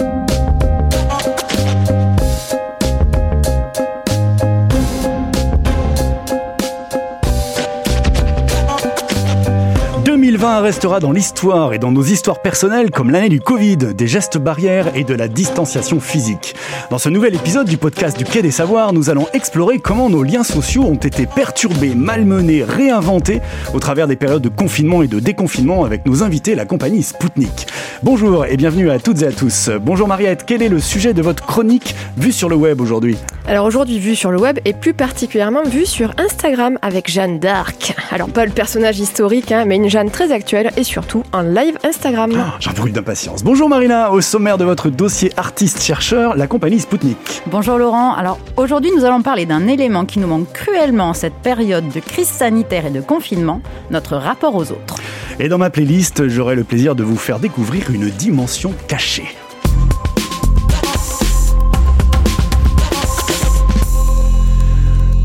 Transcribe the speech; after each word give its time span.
you 0.00 0.27
restera 10.60 11.00
dans 11.00 11.12
l'histoire 11.12 11.72
et 11.72 11.78
dans 11.78 11.92
nos 11.92 12.02
histoires 12.02 12.40
personnelles 12.40 12.90
comme 12.90 13.10
l'année 13.10 13.28
du 13.28 13.40
Covid, 13.40 13.76
des 13.76 14.06
gestes 14.06 14.38
barrières 14.38 14.96
et 14.96 15.04
de 15.04 15.14
la 15.14 15.28
distanciation 15.28 16.00
physique. 16.00 16.54
Dans 16.90 16.98
ce 16.98 17.08
nouvel 17.08 17.34
épisode 17.34 17.68
du 17.68 17.76
podcast 17.76 18.16
du 18.16 18.24
Quai 18.24 18.42
des 18.42 18.50
Savoirs, 18.50 18.92
nous 18.92 19.10
allons 19.10 19.26
explorer 19.32 19.78
comment 19.78 20.08
nos 20.08 20.22
liens 20.22 20.44
sociaux 20.44 20.84
ont 20.84 20.94
été 20.94 21.26
perturbés, 21.26 21.94
malmenés, 21.94 22.64
réinventés 22.64 23.40
au 23.74 23.78
travers 23.78 24.06
des 24.06 24.16
périodes 24.16 24.42
de 24.42 24.48
confinement 24.48 25.02
et 25.02 25.08
de 25.08 25.20
déconfinement 25.20 25.84
avec 25.84 26.06
nos 26.06 26.22
invités, 26.22 26.54
la 26.54 26.64
compagnie 26.64 27.02
Spoutnik. 27.02 27.66
Bonjour 28.02 28.46
et 28.46 28.56
bienvenue 28.56 28.90
à 28.90 28.98
toutes 28.98 29.22
et 29.22 29.26
à 29.26 29.32
tous. 29.32 29.70
Bonjour 29.80 30.08
Mariette, 30.08 30.44
quel 30.46 30.62
est 30.62 30.68
le 30.68 30.80
sujet 30.80 31.14
de 31.14 31.22
votre 31.22 31.44
chronique 31.44 31.94
vue 32.16 32.32
sur 32.32 32.48
le 32.48 32.56
web 32.56 32.80
aujourd'hui? 32.80 33.16
Alors 33.46 33.64
aujourd'hui 33.64 33.98
vue 33.98 34.16
sur 34.16 34.30
le 34.30 34.38
web 34.38 34.58
et 34.64 34.72
plus 34.72 34.94
particulièrement 34.94 35.62
vue 35.62 35.86
sur 35.86 36.12
Instagram 36.18 36.78
avec 36.82 37.10
Jeanne 37.10 37.38
d'Arc. 37.38 37.94
Alors 38.10 38.28
pas 38.28 38.44
le 38.44 38.52
personnage 38.52 38.98
historique, 38.98 39.52
hein, 39.52 39.64
mais 39.66 39.76
une 39.76 39.88
Jeanne 39.88 40.10
très 40.10 40.32
actuelle 40.48 40.70
et 40.78 40.84
surtout 40.84 41.24
un 41.34 41.42
live 41.42 41.76
Instagram. 41.84 42.32
Ah, 42.38 42.56
J'en 42.58 42.72
brûle 42.72 42.92
d'impatience. 42.92 43.44
Bonjour 43.44 43.68
Marina, 43.68 44.12
au 44.12 44.22
sommaire 44.22 44.56
de 44.56 44.64
votre 44.64 44.88
dossier 44.88 45.30
artiste-chercheur, 45.36 46.36
la 46.38 46.46
compagnie 46.46 46.80
Spoutnik. 46.80 47.42
Bonjour 47.48 47.76
Laurent, 47.76 48.14
alors 48.14 48.38
aujourd'hui 48.56 48.90
nous 48.96 49.04
allons 49.04 49.20
parler 49.20 49.44
d'un 49.44 49.66
élément 49.66 50.06
qui 50.06 50.18
nous 50.20 50.26
manque 50.26 50.50
cruellement 50.54 51.10
en 51.10 51.14
cette 51.14 51.34
période 51.34 51.86
de 51.90 52.00
crise 52.00 52.28
sanitaire 52.28 52.86
et 52.86 52.90
de 52.90 53.02
confinement, 53.02 53.60
notre 53.90 54.16
rapport 54.16 54.54
aux 54.54 54.72
autres. 54.72 54.96
Et 55.38 55.50
dans 55.50 55.58
ma 55.58 55.68
playlist, 55.68 56.28
j'aurai 56.28 56.54
le 56.54 56.64
plaisir 56.64 56.94
de 56.94 57.02
vous 57.02 57.18
faire 57.18 57.40
découvrir 57.40 57.90
une 57.90 58.08
dimension 58.08 58.72
cachée. 58.88 59.28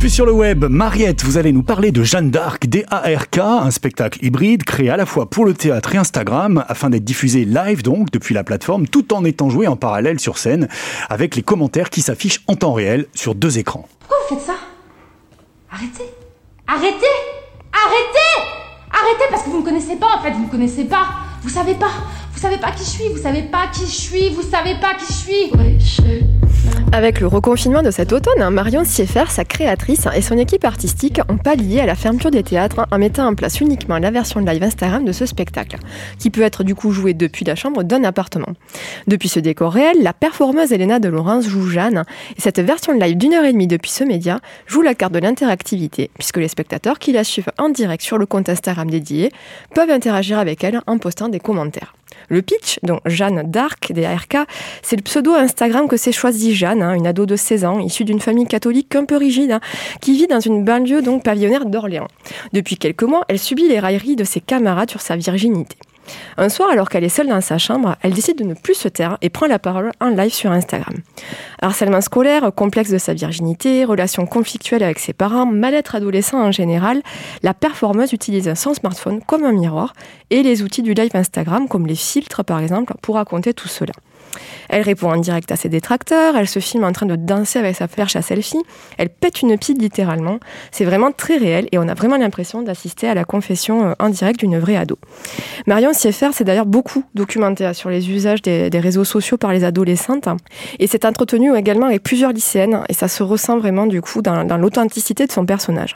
Puis 0.04 0.12
sur 0.12 0.26
le 0.26 0.34
web, 0.34 0.66
Mariette, 0.66 1.23
vous 1.23 1.38
allez 1.38 1.54
nous 1.54 1.64
parler 1.64 1.94
de 1.94 2.04
Jeanne 2.04 2.30
d'Arc, 2.30 2.68
D-A-R-K, 2.68 3.38
un 3.38 3.72
spectacle 3.72 4.20
hybride 4.22 4.66
créé 4.66 4.90
à 4.90 4.98
la 4.98 5.06
fois 5.06 5.30
pour 5.30 5.46
le 5.46 5.54
théâtre 5.54 5.96
et 5.96 5.98
Instagram, 5.98 6.66
afin 6.68 6.90
d'être 6.90 7.06
diffusé 7.06 7.46
live 7.46 7.84
donc 7.84 8.12
depuis 8.12 8.36
la 8.36 8.44
plateforme, 8.44 8.86
tout 8.86 9.14
en 9.14 9.24
étant 9.24 9.50
joué 9.50 9.66
en 9.66 9.78
parallèle 9.78 10.20
sur 10.20 10.38
scène, 10.38 10.68
avec 11.09 11.38
les 11.38 11.42
commentaires 11.42 11.90
qui 11.90 12.02
s'affichent 12.02 12.42
en 12.48 12.58
temps 12.58 12.74
réel 12.74 13.06
sur 13.14 13.34
deux 13.34 13.59
écrans. 13.59 13.88
Pourquoi 14.00 14.18
vous 14.28 14.36
faites 14.36 14.46
ça? 14.46 14.56
Arrêtez! 15.72 16.12
Arrêtez! 16.68 17.16
Arrêtez! 17.72 18.50
Arrêtez 18.92 19.26
parce 19.30 19.44
que 19.44 19.52
vous 19.52 19.56
ne 19.56 19.62
me 19.62 19.66
connaissez 19.66 19.96
pas 19.96 20.18
en 20.18 20.22
fait, 20.22 20.31
vous 20.31 20.42
ne 20.42 20.46
me 20.48 20.52
connaissez 20.52 20.84
pas. 20.84 21.12
Vous 21.44 21.50
savez 21.50 21.76
pas, 21.76 21.92
vous 22.34 22.42
savez 22.42 22.58
pas 22.58 22.72
qui 22.72 22.84
je 22.84 22.90
suis, 22.90 23.08
vous 23.08 23.22
savez 23.22 23.44
pas 23.44 23.68
qui 23.72 23.86
je 23.86 24.02
suis, 24.02 24.30
vous 24.31 24.42
savez 24.42 24.76
pas 24.81 24.96
qui 24.96 25.06
je 25.06 25.14
suis. 25.14 26.24
Avec 26.95 27.22
le 27.22 27.25
reconfinement 27.25 27.81
de 27.81 27.89
cet 27.89 28.13
automne, 28.13 28.39
hein, 28.39 28.52
Marion 28.52 28.83
Sieffer, 28.83 29.23
sa 29.27 29.45
créatrice 29.45 30.08
et 30.16 30.22
son 30.22 30.38
équipe 30.38 30.63
artistique 30.63 31.19
ont 31.27 31.38
pallié 31.38 31.80
à 31.80 31.88
la 31.88 31.95
fermeture 31.95 32.30
des 32.30 32.44
théâtres 32.44 32.85
en 32.91 33.00
mettant 33.00 33.25
en 33.25 33.33
place 33.33 33.59
uniquement 33.61 33.97
la 33.97 34.11
version 34.11 34.41
live 34.41 34.61
Instagram 34.61 35.03
de 35.03 35.11
ce 35.11 35.25
spectacle, 35.25 35.77
qui 36.19 36.30
peut 36.30 36.44
être 36.44 36.63
du 36.63 36.75
coup 36.75 36.91
joué 36.91 37.16
depuis 37.16 37.45
la 37.45 37.55
chambre 37.55 37.81
d'un 37.81 38.03
appartement. 38.03 38.53
Depuis 39.08 39.27
ce 39.27 39.39
décor 39.39 39.73
réel, 39.73 40.03
la 40.03 40.13
performeuse 40.13 40.72
Elena 40.72 41.00
de 41.00 41.09
Laurence 41.09 41.47
joue 41.47 41.67
Jeanne, 41.67 42.03
et 42.38 42.41
cette 42.41 42.59
version 42.59 42.94
live 42.94 43.17
d'une 43.17 43.33
heure 43.33 43.45
et 43.45 43.53
demie 43.53 43.66
depuis 43.66 43.89
ce 43.89 44.03
média 44.03 44.39
joue 44.67 44.83
la 44.83 44.94
carte 44.94 45.13
de 45.13 45.19
l'interactivité, 45.19 46.11
puisque 46.19 46.38
les 46.38 46.47
spectateurs 46.47 47.00
qui 47.00 47.11
la 47.11 47.23
suivent 47.23 47.52
en 47.57 47.69
direct 47.69 48.03
sur 48.03 48.19
le 48.19 48.28
compte 48.28 48.50
Instagram 48.50 48.91
dédié 48.91 49.31
peuvent 49.73 49.89
interagir 49.89 50.38
avec 50.38 50.63
elle 50.63 50.80
en 50.85 51.00
postant 51.00 51.28
des 51.28 51.39
commentaires. 51.39 51.95
Le 52.30 52.42
pitch, 52.42 52.80
donc 52.83 53.00
Jeanne 53.06 53.44
d'Arc, 53.50 53.92
des 53.92 54.06
ARK, 54.06 54.38
c'est 54.81 54.95
le 54.95 55.02
pseudo 55.02 55.33
Instagram 55.33 55.88
que 55.88 55.97
s'est 55.97 56.11
choisi 56.11 56.56
Jeanne, 56.56 56.81
hein, 56.81 56.94
une 56.94 57.08
ado 57.08 57.25
de 57.25 57.36
16 57.36 57.66
ans, 57.66 57.80
issue 57.80 58.06
d'une 58.06 58.19
famille 58.19 58.47
catholique 58.47 58.95
un 58.95 59.06
peu 59.06 59.17
rigide, 59.17 59.52
hein, 59.52 59.61
qui 60.02 60.17
vit 60.17 60.28
dans 60.28 60.39
une 60.39 60.64
banlieue 60.64 61.02
donc 61.02 61.23
pavillonnaire 61.23 61.66
d'Orléans. 61.66 62.08
Depuis 62.53 62.78
quelques 62.78 63.03
mois, 63.03 63.25
elle 63.28 63.40
subit 63.40 63.68
les 63.68 63.79
railleries 63.79 64.16
de 64.16 64.24
ses 64.24 64.41
camarades 64.41 64.90
sur 64.90 65.01
sa 65.01 65.16
virginité. 65.16 65.78
Un 66.38 66.50
soir, 66.50 66.69
alors 66.69 66.90
qu'elle 66.90 67.03
est 67.03 67.09
seule 67.09 67.28
dans 67.28 67.41
sa 67.41 67.58
chambre, 67.58 67.96
elle 68.02 68.14
décide 68.14 68.38
de 68.38 68.44
ne 68.44 68.53
plus 68.53 68.75
se 68.75 68.88
taire 68.88 69.18
et 69.22 69.30
prend 69.30 69.47
la 69.47 69.59
parole 69.59 69.91
en 70.00 70.09
live 70.09 70.34
sur 70.34 70.52
Instagram. 70.52 70.96
Harcèlement 71.62 72.02
scolaire, 72.02 72.52
complexe 72.53 72.90
de 72.90 72.97
sa 72.97 73.14
virginité, 73.14 73.86
relations 73.86 74.25
conflictuelles 74.25 74.84
avec 74.84 75.00
ses 75.00 75.13
parents, 75.13 75.46
mal-être 75.46 75.96
adolescent 75.96 76.42
en 76.42 76.52
général, 76.52 77.02
la 77.42 77.53
performeuse 77.53 78.13
utilise 78.13 78.53
son 78.56 78.74
smartphone 78.74 79.22
comme 79.22 79.44
un 79.44 79.53
miroir 79.53 79.94
et 80.30 80.44
les 80.44 80.62
outils 80.62 80.81
du 80.81 80.94
live 80.94 81.12
Instagram, 81.13 81.68
comme 81.68 81.88
les 81.88 81.96
filtres 81.96 82.44
par 82.44 82.59
exemple, 82.59 82.94
pour 83.02 83.16
raconter 83.16 83.53
tout 83.53 83.68
cela. 83.68 83.94
Elle 84.69 84.81
répond 84.81 85.11
en 85.11 85.17
direct 85.17 85.51
à 85.51 85.55
ses 85.55 85.69
détracteurs, 85.69 86.35
elle 86.35 86.47
se 86.47 86.59
filme 86.59 86.83
en 86.83 86.91
train 86.91 87.05
de 87.05 87.16
danser 87.16 87.59
avec 87.59 87.75
sa 87.75 87.88
perche 87.88 88.16
à 88.16 88.21
selfie, 88.21 88.61
elle 88.97 89.09
pète 89.09 89.41
une 89.41 89.57
pile 89.57 89.77
littéralement. 89.77 90.39
C'est 90.71 90.85
vraiment 90.85 91.11
très 91.11 91.38
réel 91.38 91.67
et 91.71 91.77
on 91.77 91.88
a 91.88 91.94
vraiment 91.94 92.17
l'impression 92.17 92.61
d'assister 92.61 93.07
à 93.07 93.13
la 93.13 93.25
confession 93.25 93.89
euh, 93.89 93.94
en 93.99 94.09
direct 94.09 94.39
d'une 94.39 94.59
vraie 94.59 94.75
ado. 94.75 94.97
Marion 95.67 95.94
Sieffer 95.94 96.31
s'est 96.33 96.44
d'ailleurs 96.44 96.66
beaucoup 96.66 97.03
documentée 97.13 97.73
sur 97.73 97.89
les 97.89 98.09
usages 98.09 98.41
des, 98.41 98.69
réseaux 98.73 99.03
sociaux 99.03 99.38
par 99.38 99.53
les 99.53 99.63
adolescentes 99.63 100.27
et 100.79 100.88
s'est 100.88 101.05
entretenue 101.05 101.55
également 101.55 101.85
avec 101.85 102.03
plusieurs 102.03 102.31
lycéennes 102.31 102.81
et 102.89 102.94
ça 102.94 103.07
se 103.07 103.23
ressent 103.23 103.57
vraiment 103.57 103.85
du 103.85 104.01
coup 104.01 104.21
dans, 104.21 104.57
l'authenticité 104.57 105.25
de 105.25 105.31
son 105.31 105.45
personnage. 105.45 105.95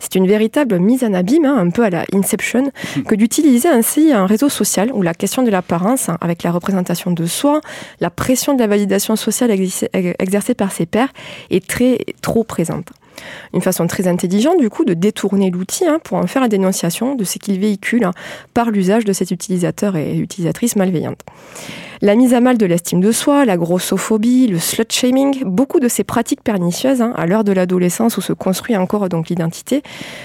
C'est 0.00 0.14
une 0.14 0.26
véritable 0.26 0.78
mise 0.78 1.04
en 1.04 1.12
abîme, 1.12 1.44
hein, 1.44 1.56
un 1.58 1.70
peu 1.70 1.84
à 1.84 1.90
la 1.90 2.04
Inception, 2.12 2.70
que 3.06 3.14
d'utiliser 3.14 3.68
ainsi 3.68 4.12
un 4.12 4.26
réseau 4.26 4.48
social 4.48 4.90
où 4.92 5.02
la 5.02 5.14
question 5.14 5.42
de 5.42 5.50
l'apparence, 5.50 6.08
hein, 6.08 6.18
avec 6.20 6.42
la 6.42 6.50
représentation 6.50 7.10
de 7.10 7.26
soi, 7.26 7.60
la 8.00 8.10
pression 8.10 8.54
de 8.54 8.60
la 8.60 8.66
validation 8.66 9.16
sociale 9.16 9.50
exercée 9.50 10.54
par 10.54 10.72
ses 10.72 10.86
pairs 10.86 11.12
est 11.50 11.66
très 11.66 11.98
trop 12.22 12.44
présente. 12.44 12.88
Une 13.54 13.60
façon 13.60 13.86
très 13.86 14.08
intelligente, 14.08 14.58
du 14.58 14.70
coup, 14.70 14.84
de 14.84 14.94
détourner 14.94 15.50
l'outil 15.50 15.86
hein, 15.86 15.98
pour 16.02 16.18
en 16.18 16.26
faire 16.26 16.42
la 16.42 16.48
dénonciation 16.48 17.14
de 17.14 17.24
ce 17.24 17.38
qu'il 17.38 17.58
véhicule 17.58 18.08
par 18.54 18.70
l'usage 18.70 19.04
de 19.04 19.12
cet 19.12 19.30
utilisateur 19.30 19.96
et 19.96 20.16
utilisatrice 20.16 20.76
malveillante. 20.76 21.20
La 22.02 22.14
mise 22.14 22.34
à 22.34 22.40
mal 22.40 22.58
de 22.58 22.66
l'estime 22.66 23.00
de 23.00 23.10
soi, 23.10 23.46
la 23.46 23.56
grossophobie, 23.56 24.48
le 24.48 24.58
slut-shaming, 24.58 25.44
beaucoup 25.44 25.80
de 25.80 25.88
ces 25.88 26.04
pratiques 26.04 26.42
pernicieuses, 26.42 27.00
hein, 27.00 27.14
à 27.16 27.26
l'heure 27.26 27.44
de 27.44 27.52
l'adolescence 27.52 28.18
où 28.18 28.20
se 28.20 28.34
construit 28.34 28.76
encore 28.76 29.08
donc 29.08 29.30
l'identité, 29.30 29.82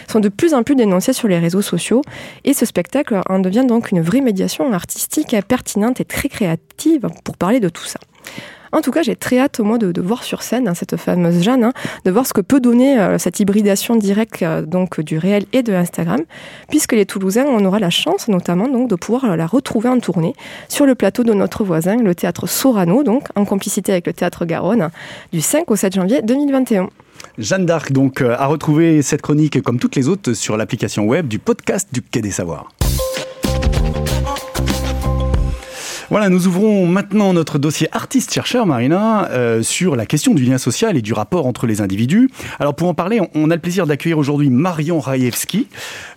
sont 0.09 0.19
de 0.19 0.28
plus 0.28 0.53
en 0.53 0.63
plus 0.63 0.75
dénoncées 0.75 1.13
sur 1.13 1.30
les 1.30 1.40
réseaux 1.40 1.62
sociaux. 1.62 2.01
Et 2.44 2.53
ce 2.53 2.66
spectacle 2.66 3.22
en 3.30 3.40
devient 3.40 3.66
donc 3.66 3.91
une 3.91 4.01
vraie 4.01 4.22
médiation 4.22 4.72
artistique 4.74 5.35
pertinente 5.47 6.01
et 6.01 6.06
très 6.06 6.28
créative 6.28 7.07
pour 7.24 7.38
parler 7.38 7.59
de 7.62 7.69
tout 7.69 7.85
ça. 7.85 8.00
En 8.72 8.82
tout 8.82 8.92
cas, 8.92 9.02
j'ai 9.04 9.16
très 9.16 9.40
hâte, 9.40 9.59
moi, 9.59 9.78
de, 9.78 9.92
de 9.92 10.02
voir 10.02 10.24
sur 10.24 10.44
scène 10.44 10.68
hein, 10.68 10.74
cette 10.74 10.98
fameuse 10.98 11.44
Jeanne, 11.44 11.66
hein, 11.66 11.74
de 12.06 12.12
voir 12.12 12.26
ce 12.26 12.34
que 12.34 12.42
peut 12.42 12.59
donner 12.59 13.00
euh, 13.00 13.18
cette 13.18 13.40
hybridation 13.40 13.96
directe 13.96 14.42
euh, 14.44 14.62
donc 14.62 15.02
du 15.02 15.18
réel 15.18 15.46
et 15.54 15.64
de 15.64 15.74
Instagram, 15.74 16.22
puisque 16.70 16.94
les 16.94 17.06
Toulousains, 17.06 17.46
on 17.46 17.64
aura 17.66 17.80
la 17.80 17.90
chance, 17.90 18.28
notamment, 18.28 18.68
donc, 18.68 18.90
de 18.90 18.96
pouvoir 18.96 19.36
la 19.36 19.46
retrouver 19.46 19.90
en 19.90 20.00
tournée 20.00 20.34
sur 20.70 20.86
le 20.86 20.96
plateau 20.96 21.24
de 21.24 21.34
notre 21.34 21.64
voisin, 21.64 21.98
le 21.98 22.16
théâtre 22.16 22.48
Sorano, 22.48 23.04
donc 23.04 23.28
en 23.36 23.46
complicité 23.46 23.92
avec 23.92 24.08
le 24.08 24.14
théâtre 24.14 24.46
Garonne, 24.46 24.90
du 25.34 25.42
5 25.42 25.70
au 25.70 25.76
7 25.76 25.96
janvier 25.96 26.22
2021. 26.22 26.90
Jeanne 27.38 27.66
d'Arc, 27.66 27.92
donc, 27.92 28.22
euh, 28.22 28.36
a 28.38 28.46
retrouvé 28.46 29.02
cette 29.02 29.22
chronique, 29.22 29.62
comme 29.62 29.80
toutes 29.80 29.96
les 29.96 30.08
autres, 30.08 30.34
sur 30.34 30.58
l'application 30.58 31.06
web 31.06 31.28
du 31.28 31.40
podcast 31.40 31.90
du 31.92 32.02
Quai 32.02 32.22
des 32.22 32.31
Savoirs. 32.31 32.70
Voilà, 36.12 36.28
nous 36.28 36.46
ouvrons 36.46 36.88
maintenant 36.88 37.32
notre 37.32 37.58
dossier 37.58 37.88
artiste-chercheur, 37.94 38.66
Marina, 38.66 39.30
euh, 39.30 39.64
sur 39.64 39.96
la 39.96 40.06
question 40.06 40.34
du 40.34 40.44
lien 40.44 40.58
social 40.58 40.98
et 40.98 41.02
du 41.02 41.14
rapport 41.14 41.46
entre 41.46 41.68
les 41.68 41.80
individus. 41.80 42.30
Alors 42.60 42.76
pour 42.76 42.90
en 42.90 42.94
parler, 42.94 43.22
on, 43.34 43.50
a 43.50 43.56
le 43.56 43.62
plaisir 43.62 43.88
d'accueillir 43.88 44.18
aujourd'hui 44.18 44.50
Marion 44.50 45.00
Raevski. 45.00 45.68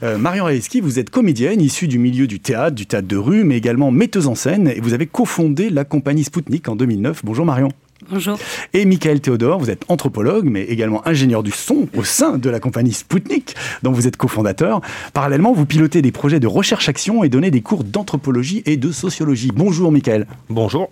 Euh, 0.03 0.19
Marion 0.19 0.47
Raevski, 0.47 0.81
vous 0.81 0.99
êtes 0.99 1.11
comédienne 1.11 1.61
issue 1.61 1.87
du 1.87 2.01
milieu 2.01 2.27
du 2.27 2.41
théâtre, 2.41 2.75
du 2.75 2.87
théâtre 2.87 3.07
de 3.07 3.17
rue, 3.17 3.45
mais 3.45 3.57
également 3.57 3.93
metteuse 3.93 4.27
en 4.27 4.35
scène, 4.35 4.67
et 4.67 4.81
vous 4.81 4.95
avez 4.95 5.07
cofondé 5.07 5.71
la 5.71 5.85
compagnie 5.85 6.25
Spoutnik 6.25 6.69
en 6.69 6.75
2009. 6.75 7.21
Bonjour 7.25 7.47
Marion. 7.47 7.69
Bonjour. 8.11 8.39
Et 8.73 8.85
Michael 8.85 9.21
Théodore, 9.21 9.59
vous 9.59 9.71
êtes 9.71 9.85
anthropologue, 9.89 10.47
mais 10.47 10.63
également 10.65 11.07
ingénieur 11.07 11.43
du 11.43 11.51
son 11.51 11.89
au 11.97 12.05
sein 12.05 12.39
de 12.39 12.51
la 12.51 12.61
compagnie 12.61 12.93
Spoutnik, 12.93 13.55
dont 13.83 13.93
vous 13.93 14.07
êtes 14.07 14.17
cofondateur. 14.17 14.81
Parallèlement, 15.13 15.53
vous 15.53 15.67
pilotez 15.67 16.03
des 16.03 16.13
projets 16.13 16.41
de 16.41 16.47
recherche-action 16.47 17.25
et 17.25 17.29
donnez 17.29 17.51
des 17.51 17.63
cours 17.63 17.85
d'anthropologie 17.85 18.63
et 18.67 18.77
de 18.77 18.93
sociologie. 18.93 19.51
Bonjour 19.55 19.91
Michael. 19.91 20.27
Bonjour. 20.49 20.91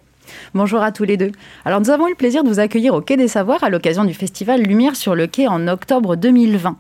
Bonjour 0.54 0.82
à 0.82 0.92
tous 0.92 1.04
les 1.04 1.16
deux. 1.16 1.32
Alors 1.64 1.80
nous 1.80 1.88
avons 1.88 2.08
eu 2.08 2.10
le 2.10 2.16
plaisir 2.16 2.44
de 2.44 2.48
vous 2.50 2.60
accueillir 2.60 2.92
au 2.92 3.00
Quai 3.00 3.16
des 3.16 3.26
Savoirs 3.26 3.64
à 3.64 3.70
l'occasion 3.70 4.04
du 4.04 4.12
festival 4.12 4.60
Lumière 4.60 4.96
sur 4.96 5.14
le 5.14 5.26
Quai 5.26 5.48
en 5.48 5.66
octobre 5.66 6.14
2020. 6.14 6.76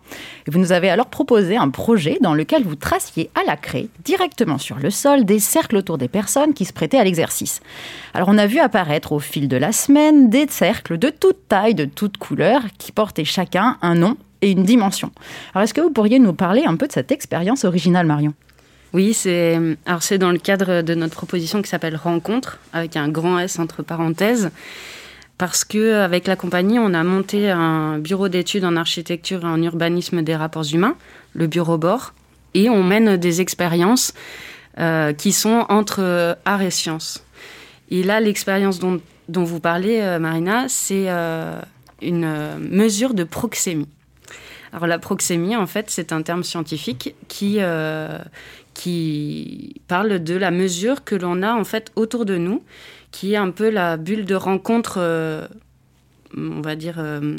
Et 0.46 0.50
vous 0.50 0.58
nous 0.58 0.72
avez 0.72 0.90
alors 0.90 1.06
proposé 1.06 1.56
un 1.56 1.70
projet 1.70 2.18
dans 2.20 2.34
lequel 2.34 2.64
vous 2.64 2.74
traciez 2.74 3.30
à 3.34 3.46
la 3.46 3.56
craie, 3.56 3.86
directement 4.04 4.58
sur 4.58 4.76
le 4.76 4.90
sol, 4.90 5.24
des 5.24 5.38
cercles 5.38 5.78
autour 5.78 5.96
des 5.96 6.08
personnes 6.08 6.52
qui 6.52 6.66
se 6.66 6.74
prêtaient 6.74 6.98
à 6.98 7.04
l'exercice. 7.04 7.62
Alors 8.12 8.28
on 8.28 8.36
a 8.36 8.46
vu 8.46 8.58
apparaître 8.58 9.12
au 9.12 9.20
fil 9.20 9.48
de 9.48 9.56
la 9.56 9.72
semaine 9.72 10.28
des 10.28 10.48
cercles 10.48 10.98
de 10.98 11.08
toute 11.08 11.48
taille, 11.48 11.74
de 11.74 11.86
toute 11.86 12.18
couleur, 12.18 12.60
qui 12.76 12.92
portaient 12.92 13.24
chacun 13.24 13.78
un 13.80 13.94
nom 13.94 14.18
et 14.42 14.50
une 14.50 14.64
dimension. 14.64 15.12
Alors 15.54 15.64
est-ce 15.64 15.72
que 15.72 15.80
vous 15.80 15.92
pourriez 15.92 16.18
nous 16.18 16.34
parler 16.34 16.64
un 16.66 16.76
peu 16.76 16.88
de 16.88 16.92
cette 16.92 17.10
expérience 17.10 17.64
originale, 17.64 18.06
Marion? 18.06 18.34
Oui, 18.92 19.14
c'est 19.14 19.58
alors 19.86 20.02
c'est 20.02 20.18
dans 20.18 20.32
le 20.32 20.38
cadre 20.38 20.82
de 20.82 20.94
notre 20.94 21.14
proposition 21.14 21.62
qui 21.62 21.68
s'appelle 21.68 21.96
Rencontre 21.96 22.58
avec 22.72 22.96
un 22.96 23.08
grand 23.08 23.38
S 23.38 23.58
entre 23.58 23.82
parenthèses 23.82 24.50
parce 25.38 25.64
que 25.64 25.94
avec 25.94 26.26
la 26.26 26.36
compagnie, 26.36 26.78
on 26.78 26.94
a 26.94 27.02
monté 27.02 27.50
un 27.50 27.98
bureau 27.98 28.28
d'études 28.28 28.64
en 28.64 28.76
architecture 28.76 29.42
et 29.42 29.48
en 29.48 29.60
urbanisme 29.60 30.22
des 30.22 30.36
rapports 30.36 30.72
humains, 30.72 30.94
le 31.34 31.48
bureau 31.48 31.78
bord, 31.78 32.14
et 32.54 32.70
on 32.70 32.84
mène 32.84 33.16
des 33.16 33.40
expériences 33.40 34.14
euh, 34.78 35.12
qui 35.12 35.32
sont 35.32 35.66
entre 35.68 36.36
art 36.44 36.62
et 36.62 36.70
science. 36.70 37.24
Et 37.90 38.02
là, 38.02 38.20
l'expérience 38.20 38.78
dont, 38.78 39.00
vous 39.28 39.60
parlez, 39.60 40.00
euh, 40.00 40.18
Marina, 40.18 40.66
c'est 40.68 41.06
euh, 41.08 41.60
une 42.00 42.58
mesure 42.58 43.12
de 43.12 43.24
proxémie. 43.24 43.88
Alors 44.72 44.86
la 44.86 44.98
proxémie, 44.98 45.56
en 45.56 45.66
fait, 45.66 45.90
c'est 45.90 46.12
un 46.12 46.22
terme 46.22 46.42
scientifique 46.42 47.14
qui, 47.28 47.56
euh, 47.58 48.18
qui 48.74 49.80
parle 49.88 50.22
de 50.22 50.34
la 50.34 50.50
mesure 50.50 51.04
que 51.04 51.14
l'on 51.14 51.42
a 51.42 51.54
en 51.54 51.64
fait 51.64 51.92
autour 51.96 52.24
de 52.24 52.36
nous, 52.36 52.62
qui 53.10 53.34
est 53.34 53.36
un 53.36 53.50
peu 53.50 53.70
la 53.70 53.96
bulle 53.96 54.24
de 54.24 54.34
rencontre, 54.34 54.96
euh, 54.98 55.46
on 56.36 56.60
va 56.60 56.76
dire, 56.76 56.96
euh, 56.98 57.36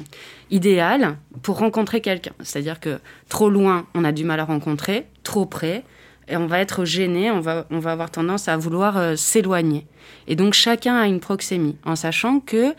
idéale 0.52 1.18
pour 1.42 1.58
rencontrer 1.58 2.02
quelqu'un. 2.02 2.34
C'est-à-dire 2.42 2.80
que 2.80 3.00
trop 3.30 3.50
loin, 3.50 3.88
on 3.96 4.04
a 4.04 4.12
du 4.12 4.24
mal 4.24 4.40
à 4.40 4.46
rencontrer, 4.46 5.08
trop 5.24 5.46
près, 5.46 5.84
et 6.28 6.38
on 6.38 6.46
va 6.46 6.60
être 6.60 6.86
gêné, 6.86 7.32
on 7.32 7.42
va, 7.42 7.66
on 7.70 7.80
va 7.80 7.92
avoir 7.92 8.12
tendance 8.12 8.48
à 8.48 8.56
vouloir 8.56 9.18
s'éloigner. 9.18 9.86
Et 10.28 10.38
donc 10.38 10.54
chacun 10.54 10.96
a 10.96 11.08
une 11.08 11.20
proxémie, 11.20 11.76
en 11.84 11.98
sachant 11.98 12.40
que, 12.40 12.74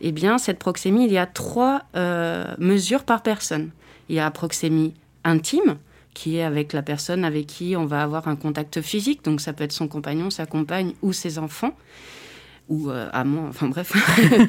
eh 0.00 0.10
bien, 0.10 0.38
cette 0.38 0.58
proxémie, 0.58 1.04
il 1.04 1.12
y 1.12 1.18
a 1.18 1.26
trois 1.26 1.82
mesures 2.58 3.04
par 3.04 3.22
personne. 3.22 3.70
Il 4.08 4.16
y 4.16 4.20
a 4.20 4.28
proxémie 4.32 4.94
intime, 5.22 5.76
qui 6.14 6.38
est 6.38 6.42
avec 6.42 6.72
la 6.72 6.82
personne 6.82 7.24
avec 7.24 7.46
qui 7.46 7.76
on 7.76 7.86
va 7.86 8.02
avoir 8.02 8.28
un 8.28 8.36
contact 8.36 8.80
physique. 8.80 9.24
Donc 9.24 9.40
ça 9.40 9.52
peut 9.52 9.64
être 9.64 9.72
son 9.72 9.88
compagnon, 9.88 10.30
sa 10.30 10.46
compagne 10.46 10.94
ou 11.02 11.12
ses 11.12 11.38
enfants. 11.38 11.74
Ou 12.68 12.90
euh, 12.90 13.08
amant, 13.12 13.46
enfin 13.48 13.68
bref, 13.68 13.92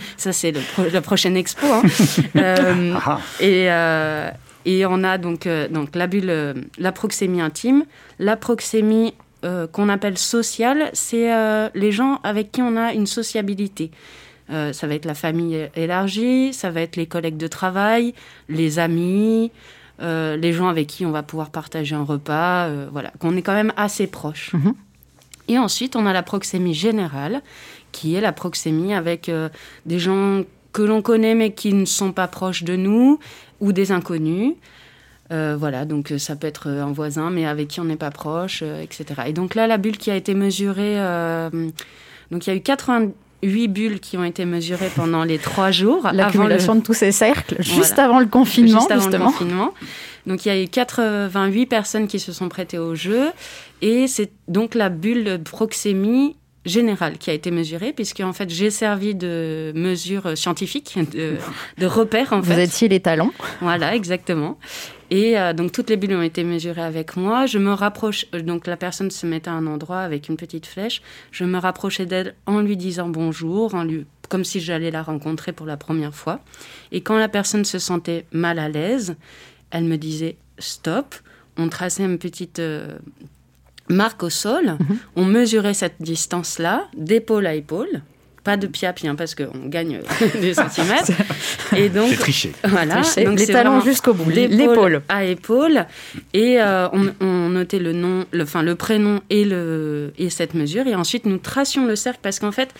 ça 0.18 0.34
c'est 0.34 0.54
la 0.92 1.02
prochaine 1.02 1.38
expo. 1.38 1.66
Hein. 1.66 1.84
euh, 2.36 2.96
et, 3.40 3.72
euh, 3.72 4.30
et 4.66 4.86
on 4.86 5.04
a 5.06 5.18
donc, 5.18 5.48
euh, 5.48 5.70
donc 5.70 5.96
la 5.96 6.08
bulle, 6.08 6.66
la 6.78 6.92
proxémie 6.92 7.40
intime, 7.40 7.86
la 8.20 8.36
proxémie 8.36 9.14
qu'on 9.72 9.88
appelle 9.88 10.18
sociale, 10.18 10.90
c'est 10.92 11.30
les 11.74 11.94
gens 11.94 12.20
avec 12.26 12.52
qui 12.52 12.62
on 12.62 12.76
a 12.76 12.92
une 12.92 13.08
sociabilité. 13.08 13.90
Ça 14.50 14.86
va 14.86 14.96
être 14.96 15.06
la 15.06 15.14
famille 15.14 15.70
élargie, 15.78 16.52
ça 16.52 16.72
va 16.72 16.82
être 16.82 16.98
les 16.98 17.06
collègues 17.06 17.38
de 17.38 17.48
travail, 17.48 18.14
les 18.50 18.80
amis, 18.80 19.50
euh, 20.02 20.38
les 20.38 20.54
gens 20.54 20.68
avec 20.68 20.88
qui 20.88 21.06
on 21.06 21.12
va 21.12 21.24
pouvoir 21.24 21.50
partager 21.50 21.96
un 21.96 22.04
repas, 22.04 22.68
euh, 22.68 22.88
voilà, 22.92 23.12
qu'on 23.20 23.36
est 23.36 23.42
quand 23.42 23.54
même 23.54 23.74
assez 23.78 24.08
proche. 24.08 24.54
Mhm. 24.54 24.74
Et 25.48 25.58
ensuite, 25.58 25.96
on 25.96 26.06
a 26.06 26.14
la 26.14 26.24
proxémie 26.24 26.74
générale, 26.74 27.42
qui 27.92 28.16
est 28.16 28.22
la 28.22 28.32
proxémie 28.32 28.94
avec 28.94 29.32
des 29.88 29.98
gens 29.98 30.44
que 30.74 30.84
l'on 30.84 31.02
connaît 31.02 31.34
mais 31.34 31.54
qui 31.54 31.74
ne 31.74 31.86
sont 31.86 32.12
pas 32.12 32.28
proches 32.28 32.64
de 32.64 32.76
nous, 32.76 33.20
ou 33.60 33.72
des 33.72 33.92
inconnus. 33.92 34.54
voilà, 35.32 35.86
donc 35.86 36.14
ça 36.20 36.36
peut 36.36 36.46
être 36.46 36.70
un 36.70 36.92
voisin, 36.92 37.32
mais 37.32 37.48
avec 37.48 37.70
qui 37.70 37.80
on 37.80 37.86
n'est 37.86 37.96
pas 37.96 38.12
proche, 38.12 38.62
etc. 38.62 39.24
Et 39.26 39.34
donc 39.34 39.56
là, 39.56 39.66
la 39.66 39.78
bulle 39.78 39.98
qui 39.98 40.12
a 40.12 40.16
été 40.16 40.36
mesurée, 40.36 40.98
donc 42.30 42.46
il 42.46 42.50
y 42.52 42.54
a 42.54 42.56
eu 42.56 42.62
80 42.62 43.10
huit 43.44 43.68
bulles 43.68 44.00
qui 44.00 44.18
ont 44.18 44.24
été 44.24 44.46
mesurées 44.46 44.92
pendant 44.96 45.24
les 45.24 45.38
trois 45.38 45.72
jours. 45.72 46.10
L'accumulation 46.14 46.74
le... 46.74 46.80
de 46.82 46.86
tous 46.86 46.94
ces 46.94 47.12
cercles, 47.12 47.56
juste 47.60 48.00
avant 48.00 48.20
le 48.20 48.26
confinement, 48.26 48.80
juste 48.80 48.92
avant 48.92 49.08
Le 49.08 49.18
confinement. 49.18 49.74
Donc 50.26 50.46
il 50.46 50.50
y 50.50 50.52
a 50.52 50.62
eu 50.62 50.68
88 50.68 51.66
personnes 51.66 52.08
qui 52.08 52.20
se 52.20 52.32
sont 52.32 52.50
prêtées 52.50 52.78
au 52.78 52.96
jeu. 52.96 53.32
Et 53.82 54.08
c'est 54.08 54.32
donc 54.48 54.76
la 54.76 54.90
bulle 54.90 55.24
de 55.24 55.38
proxémie 55.38 56.36
générale 56.66 57.18
qui 57.18 57.30
a 57.30 57.34
été 57.34 57.52
mesurée, 57.52 57.94
puisque 57.94 58.20
en 58.20 58.34
fait 58.34 58.50
j'ai 58.50 58.70
servi 58.70 59.16
de 59.16 59.72
mesure 59.76 60.38
scientifique, 60.38 60.98
de, 61.12 61.38
de 61.78 61.86
repère 61.86 62.34
en 62.34 62.42
Vous 62.42 62.52
fait. 62.54 62.64
étiez 62.66 62.88
les 62.88 63.00
talents. 63.00 63.32
Voilà, 63.62 63.96
exactement. 63.96 64.58
Et 65.12 65.40
euh, 65.40 65.54
donc 65.54 65.72
toutes 65.72 65.90
les 65.90 65.98
bulles 65.98 66.14
ont 66.16 66.22
été 66.22 66.44
mesurées 66.44 66.84
avec 66.84 67.16
moi. 67.16 67.46
Je 67.46 67.58
me 67.58 67.72
rapproche, 67.72 68.26
euh, 68.36 68.42
donc 68.42 68.68
la 68.68 68.78
personne 68.78 69.10
se 69.10 69.26
mettait 69.26 69.50
à 69.50 69.54
un 69.54 69.66
endroit 69.68 70.00
avec 70.02 70.30
une 70.30 70.38
petite 70.38 70.66
flèche. 70.68 71.02
Je 71.32 71.46
me 71.46 71.58
rapprochais 71.58 72.06
d'elle 72.06 72.36
en 72.46 72.60
lui 72.62 72.78
disant 72.78 73.10
bonjour, 73.10 73.74
en 73.74 73.84
lui, 73.84 74.06
comme 74.28 74.44
si 74.44 74.60
j'allais 74.60 74.92
la 74.92 75.02
rencontrer 75.02 75.52
pour 75.54 75.66
la 75.66 75.78
première 75.78 76.14
fois. 76.14 76.42
Et 76.92 77.02
quand 77.02 77.18
la 77.18 77.30
personne 77.30 77.66
se 77.66 77.80
sentait 77.80 78.26
mal 78.32 78.60
à 78.60 78.70
l'aise, 78.70 79.16
elle 79.72 79.86
me 79.86 79.98
disait 79.98 80.36
stop. 80.60 81.16
On 81.58 81.70
traçait 81.70 82.04
une 82.04 82.20
petite 82.20 82.60
euh, 82.60 82.98
marque 83.90 84.24
au 84.24 84.30
sol. 84.30 84.78
Mhm. 84.80 84.98
On 85.16 85.26
mesurait 85.26 85.74
cette 85.74 85.96
distance-là, 86.00 86.88
d'épaule 86.96 87.48
à 87.48 87.56
épaule 87.56 88.02
pas 88.44 88.58
de 88.58 88.68
pied 88.68 88.88
à 88.88 88.94
pied, 88.94 89.10
hein, 89.10 89.16
parce 89.16 89.36
qu'on 89.36 89.68
gagne 89.68 90.00
des 90.42 90.54
centimètres. 90.54 91.12
et 91.76 91.90
donc, 91.90 92.10
c'est 92.10 92.18
triché. 92.18 92.52
Voilà, 92.64 93.02
donc 93.18 93.40
les 93.40 93.48
talons 93.48 93.82
jusqu'au 93.82 94.14
bout, 94.14 94.30
l'épaule 94.30 95.02
à 95.10 95.24
épaule. 95.26 95.86
Et 96.34 96.60
euh, 96.60 96.88
on, 97.20 97.50
notait 97.50 97.80
le 97.80 97.94
nom, 97.94 98.26
le, 98.32 98.44
enfin, 98.44 98.64
le 98.64 98.76
prénom 98.76 99.22
et, 99.30 99.46
le, 99.46 100.14
et 100.18 100.30
cette 100.30 100.54
mesure. 100.54 100.88
Et 100.88 100.96
ensuite, 100.96 101.26
nous 101.26 101.38
tracions 101.38 101.86
le 101.86 101.96
cercle, 101.96 102.20
parce 102.22 102.40
qu'en 102.40 102.52
fait, 102.52 102.74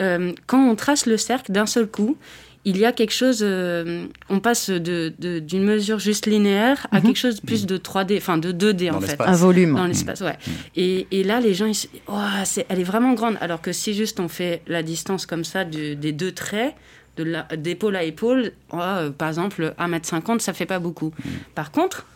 euh, 0.00 0.32
quand 0.46 0.68
on 0.68 0.74
trace 0.74 1.06
le 1.06 1.16
cercle 1.16 1.52
d'un 1.52 1.66
seul 1.66 1.86
coup, 1.86 2.16
il 2.64 2.78
y 2.78 2.84
a 2.84 2.92
quelque 2.92 3.12
chose, 3.12 3.40
euh, 3.42 4.06
on 4.28 4.38
passe 4.38 4.70
d'une 4.70 5.12
de, 5.18 5.58
mesure 5.58 5.98
juste 5.98 6.26
linéaire 6.26 6.86
à 6.92 6.98
mhm. 6.98 7.06
quelque 7.06 7.16
chose 7.16 7.40
de 7.40 7.46
plus 7.46 7.66
de 7.66 7.76
3D, 7.76 8.16
enfin 8.18 8.38
de 8.38 8.52
2D 8.52 8.92
en 8.92 9.00
fait. 9.00 9.20
Un 9.20 9.32
volume. 9.32 9.74
Dans 9.74 9.86
l'espace, 9.86 10.20
ouais. 10.20 10.38
Mhm. 10.46 10.52
Et, 10.76 11.06
et, 11.10 11.24
là, 11.24 11.40
les 11.40 11.54
gens, 11.54 11.66
ils 11.66 11.74
se 11.74 11.88
disent, 11.88 12.00
oh, 12.06 12.18
elle 12.68 12.80
est 12.80 12.84
vraiment 12.84 13.14
grande. 13.14 13.36
Alors 13.40 13.60
que 13.60 13.72
si 13.72 13.94
juste 13.94 14.20
on 14.20 14.28
fait 14.28 14.62
la 14.68 14.82
distance 14.82 15.26
comme 15.26 15.44
ça 15.44 15.64
des 15.64 16.12
deux 16.12 16.32
traits, 16.32 16.74
d'épaule 17.16 17.96
à 17.96 18.04
épaule, 18.04 18.52
oh, 18.72 18.78
euh, 18.80 19.10
par 19.10 19.28
exemple, 19.28 19.74
1m50, 19.78 20.38
ça 20.40 20.52
fait 20.52 20.66
pas 20.66 20.78
beaucoup. 20.78 21.12
Mhm. 21.24 21.32
Par 21.54 21.72
contre, 21.72 22.06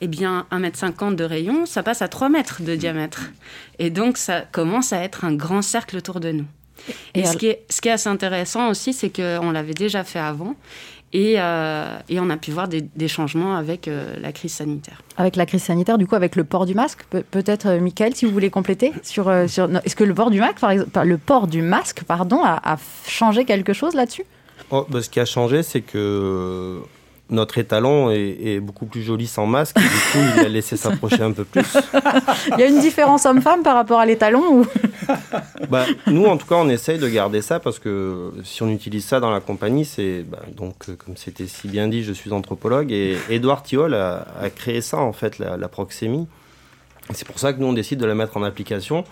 eh 0.00 0.06
bien, 0.06 0.46
1m50 0.52 1.16
de 1.16 1.24
rayon, 1.24 1.66
ça 1.66 1.82
passe 1.82 2.02
à 2.02 2.08
3 2.08 2.28
mètres 2.28 2.62
de 2.62 2.74
diamètre. 2.76 3.30
Et 3.78 3.90
donc, 3.90 4.16
ça 4.16 4.42
commence 4.52 4.92
à 4.92 5.02
être 5.02 5.24
un 5.24 5.34
grand 5.34 5.62
cercle 5.62 5.96
autour 5.96 6.20
de 6.20 6.30
nous. 6.30 6.46
Et, 7.14 7.24
ce, 7.24 7.36
qui 7.36 7.48
est, 7.48 7.64
ce 7.68 7.80
qui 7.80 7.88
est 7.88 7.92
assez 7.92 8.08
intéressant 8.08 8.68
aussi, 8.68 8.92
c'est 8.92 9.10
qu'on 9.10 9.50
l'avait 9.50 9.74
déjà 9.74 10.04
fait 10.04 10.18
avant. 10.18 10.54
Et, 11.14 11.36
euh, 11.38 11.98
et, 12.10 12.20
on 12.20 12.28
a 12.28 12.36
pu 12.36 12.50
voir 12.50 12.68
des, 12.68 12.82
des 12.82 13.08
changements 13.08 13.56
avec 13.56 13.88
euh, 13.88 14.14
la 14.20 14.30
crise 14.30 14.52
sanitaire. 14.52 15.00
Avec 15.16 15.36
la 15.36 15.46
crise 15.46 15.62
sanitaire, 15.62 15.96
du 15.96 16.06
coup, 16.06 16.14
avec 16.14 16.36
le 16.36 16.44
port 16.44 16.66
du 16.66 16.74
masque, 16.74 17.04
peut-être, 17.30 17.66
euh, 17.66 17.80
Michael, 17.80 18.14
si 18.14 18.26
vous 18.26 18.32
voulez 18.32 18.50
compléter 18.50 18.92
sur, 19.02 19.32
sur 19.48 19.70
est-ce 19.84 19.96
que 19.96 20.04
le 20.04 20.12
port 20.12 20.30
du 20.30 20.38
masque, 20.38 20.58
par 20.58 20.70
exemple, 20.72 21.00
le 21.04 21.16
port 21.16 21.46
du 21.46 21.62
masque, 21.62 22.02
pardon, 22.06 22.42
a, 22.44 22.60
a 22.62 22.76
changé 23.06 23.46
quelque 23.46 23.72
chose 23.72 23.94
là-dessus? 23.94 24.24
Oh, 24.70 24.84
bah, 24.90 25.00
Ce 25.00 25.08
qui 25.08 25.18
a 25.18 25.24
changé, 25.24 25.62
c'est 25.62 25.80
que 25.80 26.82
notre 27.30 27.58
étalon 27.58 28.10
est, 28.10 28.60
beaucoup 28.60 28.86
plus 28.86 29.02
joli 29.02 29.26
sans 29.26 29.46
masque. 29.46 29.76
Du 29.76 29.84
coup, 29.84 30.18
il 30.36 30.40
a 30.40 30.48
laissé 30.48 30.76
s'approcher 30.76 31.22
un 31.22 31.32
peu 31.32 31.44
plus. 31.44 31.76
Il 32.52 32.60
y 32.60 32.62
a 32.62 32.66
une 32.66 32.80
différence 32.80 33.26
homme-femme 33.26 33.62
par 33.62 33.74
rapport 33.74 34.00
à 34.00 34.06
l'étalon 34.06 34.42
ou... 34.50 34.66
bah, 35.70 35.84
Nous, 36.06 36.24
en 36.24 36.36
tout 36.36 36.46
cas, 36.46 36.56
on 36.56 36.68
essaye 36.68 36.98
de 36.98 37.08
garder 37.08 37.42
ça 37.42 37.60
parce 37.60 37.78
que 37.78 38.32
si 38.44 38.62
on 38.62 38.68
utilise 38.70 39.04
ça 39.04 39.20
dans 39.20 39.30
la 39.30 39.40
compagnie, 39.40 39.84
c'est 39.84 40.22
bah, 40.22 40.38
donc 40.56 40.86
comme 40.96 41.16
c'était 41.16 41.46
si 41.46 41.68
bien 41.68 41.88
dit, 41.88 42.02
je 42.02 42.12
suis 42.12 42.32
anthropologue 42.32 42.92
et 42.92 43.16
Édouard 43.28 43.62
Thiol 43.62 43.94
a, 43.94 44.24
créé 44.54 44.80
ça 44.80 44.98
en 44.98 45.12
fait, 45.12 45.38
la, 45.38 45.68
proxémie. 45.68 46.26
C'est 47.12 47.26
pour 47.26 47.38
ça 47.38 47.52
que 47.52 47.60
nous 47.60 47.66
on 47.66 47.72
décide 47.72 47.98
de 47.98 48.06
la 48.06 48.14
mettre 48.14 48.36
en 48.36 48.42
application 48.42 49.04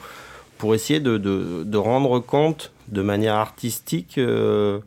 pour 0.59 0.75
essayer 0.75 1.01
de, 1.01 1.19
de, 1.19 1.77
rendre 1.79 2.19
compte 2.21 2.73
de 2.89 3.03
manière 3.03 3.35
artistique. 3.35 4.17
Euh, 4.17 4.79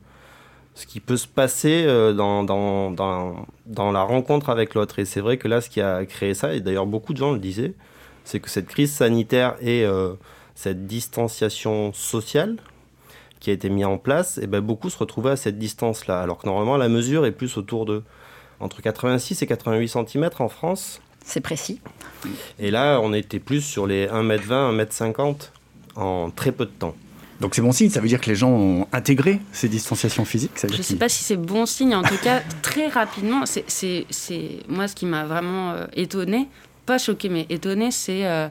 ce 0.79 0.85
qui 0.85 1.01
peut 1.01 1.17
se 1.17 1.27
passer 1.27 1.83
euh, 1.85 2.13
dans, 2.13 2.45
dans, 2.45 2.89
dans, 2.89 3.45
dans 3.65 3.91
la 3.91 4.01
rencontre 4.01 4.49
avec 4.49 4.75
l'autre. 4.75 4.99
Et 4.99 5.05
c'est 5.05 5.19
vrai 5.19 5.35
que 5.35 5.49
là, 5.49 5.59
ce 5.59 5.69
qui 5.69 5.81
a 5.81 6.05
créé 6.05 6.33
ça, 6.33 6.53
et 6.53 6.61
d'ailleurs 6.61 6.85
beaucoup 6.85 7.11
de 7.11 7.17
gens 7.17 7.33
le 7.33 7.39
disaient, 7.39 7.73
c'est 8.23 8.39
que 8.39 8.49
cette 8.49 8.67
crise 8.67 8.93
sanitaire 8.93 9.55
et 9.59 9.83
euh, 9.83 10.13
cette 10.55 10.87
distanciation 10.87 11.91
sociale 11.91 12.55
qui 13.41 13.49
a 13.49 13.53
été 13.53 13.69
mise 13.69 13.85
en 13.85 13.97
place, 13.97 14.37
et 14.37 14.41
eh 14.43 14.47
ben 14.47 14.61
beaucoup 14.61 14.89
se 14.89 14.97
retrouvaient 14.97 15.31
à 15.31 15.35
cette 15.35 15.59
distance-là. 15.59 16.21
Alors 16.21 16.37
que 16.37 16.47
normalement, 16.47 16.77
la 16.77 16.87
mesure 16.87 17.25
est 17.25 17.31
plus 17.31 17.57
autour 17.57 17.85
de 17.85 18.03
entre 18.61 18.81
86 18.81 19.41
et 19.41 19.47
88 19.47 19.87
cm 19.87 20.29
en 20.39 20.47
France. 20.47 21.01
C'est 21.25 21.41
précis. 21.41 21.81
Et 22.57 22.71
là, 22.71 22.99
on 23.01 23.13
était 23.13 23.39
plus 23.39 23.61
sur 23.61 23.85
les 23.85 24.07
1m20, 24.07 24.77
1m50 24.77 25.49
en 25.95 26.29
très 26.29 26.53
peu 26.53 26.65
de 26.65 26.71
temps. 26.71 26.95
Donc 27.39 27.55
c'est 27.55 27.61
bon 27.61 27.71
signe, 27.71 27.89
ça 27.89 28.01
veut 28.01 28.07
dire 28.07 28.19
que 28.19 28.29
les 28.29 28.35
gens 28.35 28.51
ont 28.51 28.87
intégré 28.91 29.39
ces 29.51 29.69
distanciations 29.69 30.25
physiques 30.25 30.51
Je 30.61 30.77
ne 30.77 30.81
sais 30.81 30.95
pas 30.95 31.09
si 31.09 31.23
c'est 31.23 31.37
bon 31.37 31.65
signe, 31.65 31.95
en 31.95 32.03
tout 32.03 32.17
cas, 32.17 32.41
très 32.61 32.87
rapidement, 32.87 33.43
c'est 33.45 34.05
moi 34.67 34.87
ce 34.87 34.95
qui 34.95 35.05
m'a 35.05 35.25
vraiment 35.25 35.71
euh, 35.71 35.85
étonné, 35.93 36.47
pas 36.85 36.97
choqué, 36.97 37.29
mais 37.29 37.45
étonné, 37.49 37.91
c'est 37.91 38.25
euh, 38.25 38.49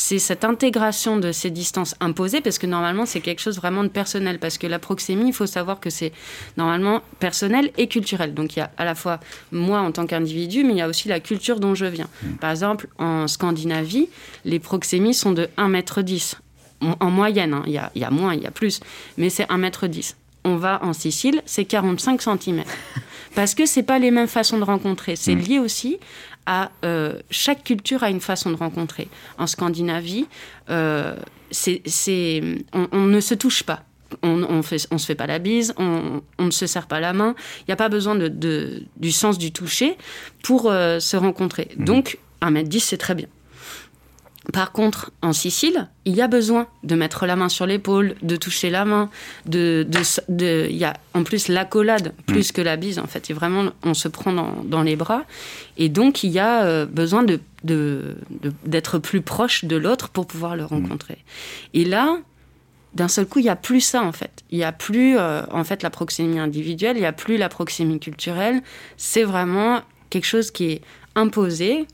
c'est 0.00 0.20
cette 0.20 0.44
intégration 0.44 1.16
de 1.16 1.32
ces 1.32 1.50
distances 1.50 1.96
imposées, 1.98 2.40
parce 2.40 2.58
que 2.58 2.68
normalement, 2.68 3.04
c'est 3.04 3.20
quelque 3.20 3.40
chose 3.40 3.56
vraiment 3.56 3.82
de 3.82 3.88
personnel, 3.88 4.38
parce 4.38 4.56
que 4.56 4.68
la 4.68 4.78
proxémie, 4.78 5.26
il 5.26 5.32
faut 5.32 5.46
savoir 5.46 5.80
que 5.80 5.90
c'est 5.90 6.12
normalement 6.56 7.02
personnel 7.18 7.72
et 7.76 7.88
culturel. 7.88 8.32
Donc 8.32 8.54
il 8.54 8.60
y 8.60 8.62
a 8.62 8.70
à 8.76 8.84
la 8.84 8.94
fois 8.94 9.18
moi 9.50 9.80
en 9.80 9.90
tant 9.90 10.06
qu'individu, 10.06 10.62
mais 10.62 10.74
il 10.74 10.78
y 10.78 10.82
a 10.82 10.88
aussi 10.88 11.08
la 11.08 11.18
culture 11.18 11.58
dont 11.58 11.74
je 11.74 11.86
viens. 11.86 12.08
Mm. 12.22 12.34
Par 12.34 12.50
exemple, 12.52 12.88
en 12.98 13.26
Scandinavie, 13.26 14.08
les 14.44 14.60
proxémies 14.60 15.14
sont 15.14 15.32
de 15.32 15.48
1 15.56 15.72
m 15.72 15.82
10 16.04 16.36
en 16.80 17.10
moyenne, 17.10 17.54
hein. 17.54 17.62
il, 17.66 17.72
y 17.72 17.98
y 17.98 18.04
a, 18.04 18.10
moins, 18.10 18.34
il 18.34 18.42
y 18.42 18.46
a 18.46 18.50
plus, 18.50 18.80
mais 19.16 19.30
c'est 19.30 19.50
1 19.50 19.62
m 19.62 19.70
10 19.88 20.16
on 20.44 20.56
va 20.56 20.82
en 20.82 20.92
Sicile, 20.92 21.42
c'est 21.46 21.64
45 21.64 22.22
cm. 22.22 22.64
Parce 23.34 23.54
que 23.54 23.66
c'est 23.66 23.82
pas 23.82 23.98
les 23.98 24.10
mêmes 24.10 24.28
façons 24.28 24.58
de 24.58 24.64
rencontrer. 24.64 25.16
C'est 25.16 25.34
mm. 25.34 25.40
lié 25.40 25.58
aussi 25.58 25.98
à 26.46 26.70
euh, 26.84 27.20
chaque 27.30 27.62
culture 27.62 28.02
a 28.02 28.10
une 28.10 28.20
façon 28.20 28.50
de 28.50 28.56
rencontrer. 28.56 29.08
En 29.36 29.46
Scandinavie, 29.46 30.26
euh, 30.70 31.14
c'est, 31.50 31.82
on, 32.72 33.04
ne 33.04 33.20
se 33.20 33.34
touche 33.34 33.62
pas. 33.62 33.82
On, 34.22 34.42
on, 34.42 34.62
fait, 34.62 34.88
on 34.90 34.96
se 34.96 35.04
fait 35.04 35.14
pas 35.14 35.26
la 35.26 35.38
bise, 35.38 35.74
on, 35.76 36.22
ne 36.38 36.50
se 36.50 36.66
serre 36.66 36.86
pas 36.86 37.00
la 37.00 37.12
main. 37.12 37.34
Il 37.60 37.64
n'y 37.68 37.74
a 37.74 37.76
pas 37.76 37.90
besoin 37.90 38.14
de, 38.14 38.82
du 38.96 39.12
sens 39.12 39.36
du 39.36 39.52
toucher 39.52 39.98
pour 40.42 40.70
euh, 40.70 41.00
se 41.00 41.16
rencontrer. 41.18 41.68
Mm. 41.76 41.84
Donc, 41.84 42.18
1m10, 42.40 42.80
c'est 42.80 42.96
très 42.96 43.14
bien. 43.14 43.26
Par 44.52 44.72
contre, 44.72 45.10
en 45.20 45.34
Sicile, 45.34 45.88
il 46.06 46.14
y 46.14 46.22
a 46.22 46.26
besoin 46.26 46.68
de 46.82 46.94
mettre 46.94 47.26
la 47.26 47.36
main 47.36 47.50
sur 47.50 47.66
l'épaule, 47.66 48.14
de 48.22 48.36
toucher 48.36 48.70
la 48.70 48.86
main, 48.86 49.10
de, 49.44 49.86
de, 50.28 50.66
il 50.70 50.76
y 50.76 50.84
a 50.84 50.94
en 51.12 51.22
plus 51.22 51.48
l'accolade 51.48 52.14
plus 52.26 52.48
mm. 52.48 52.52
que 52.52 52.62
la 52.62 52.76
bise 52.76 52.98
en 52.98 53.06
fait. 53.06 53.28
Et 53.28 53.34
vraiment, 53.34 53.70
on 53.82 53.92
se 53.92 54.08
prend 54.08 54.32
dans, 54.32 54.82
les 54.82 54.96
bras, 54.96 55.24
et 55.76 55.90
donc 55.90 56.24
il 56.24 56.30
y 56.30 56.38
a 56.38 56.64
euh, 56.64 56.86
besoin 56.86 57.24
de, 57.24 57.40
d'être 58.64 58.98
plus 58.98 59.20
proche 59.20 59.66
de 59.66 59.76
l'autre 59.76 60.08
pour 60.08 60.26
pouvoir 60.26 60.56
le 60.56 60.62
mm. 60.62 60.66
rencontrer. 60.66 61.18
Et 61.74 61.84
là, 61.84 62.16
d'un 62.94 63.08
seul 63.08 63.26
coup, 63.26 63.40
il 63.40 63.44
n'y 63.44 63.50
a 63.50 63.56
plus 63.56 63.82
ça 63.82 64.02
en 64.02 64.12
fait. 64.12 64.44
Il 64.50 64.56
n'y 64.56 64.64
a 64.64 64.72
plus 64.72 65.18
euh, 65.18 65.42
en 65.50 65.64
fait 65.64 65.82
la 65.82 65.90
proxémie 65.90 66.38
individuelle, 66.38 66.96
il 66.96 67.00
n'y 67.00 67.06
a 67.06 67.12
plus 67.12 67.36
la 67.36 67.50
proxémie 67.50 68.00
culturelle. 68.00 68.62
C'est 68.96 69.24
vraiment 69.24 69.82
quelque 70.08 70.26
chose 70.26 70.50
qui 70.50 70.70
est 70.72 70.80
imposé 71.14 71.86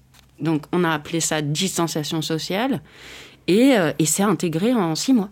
donc 0.45 0.63
on 0.73 0.85
a 0.85 0.91
appelé 0.91 1.21
ça 1.21 1.43
distanciation 1.43 2.23
sociale 2.23 2.81
euh, 3.51 3.93
et, 3.99 4.07
c'est 4.07 4.23
intégré 4.23 4.73
en 4.73 4.95
six 4.95 5.13
mois. 5.13 5.29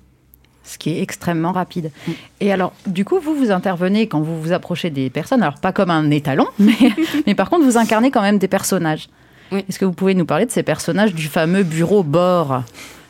Ce 0.65 0.79
qui 0.79 0.91
est 0.91 1.03
extrêmement 1.03 1.53
rapide. 1.53 1.91
Mm. 2.07 2.13
Et 2.41 2.53
alors, 2.53 2.73
du 2.87 3.05
coup, 3.05 3.19
vous 3.19 3.35
vous 3.35 3.51
intervenez 3.51 4.07
quand 4.07 4.21
vous 4.21 4.41
vous 4.41 4.53
approchez 4.53 4.91
des 4.91 5.11
personnes, 5.11 5.43
alors 5.43 5.59
pas 5.59 5.73
comme 5.73 5.91
un 5.91 6.11
étalon, 6.11 6.47
mais, 6.59 6.93
mais 7.27 7.35
par 7.35 7.51
contre, 7.51 7.65
vous 7.65 7.79
incarnez 7.79 8.11
quand 8.11 8.23
même 8.23 8.39
des 8.39 8.49
personnages. 8.49 9.09
Est-ce 9.51 9.79
que 9.79 9.85
vous 9.85 9.93
pouvez 9.93 10.15
nous 10.15 10.25
parler 10.25 10.47
de 10.47 10.51
ces 10.51 10.63
personnages 10.63 11.15
du 11.15 11.27
fameux 11.27 11.63
bureau 11.63 12.03
bord 12.03 12.63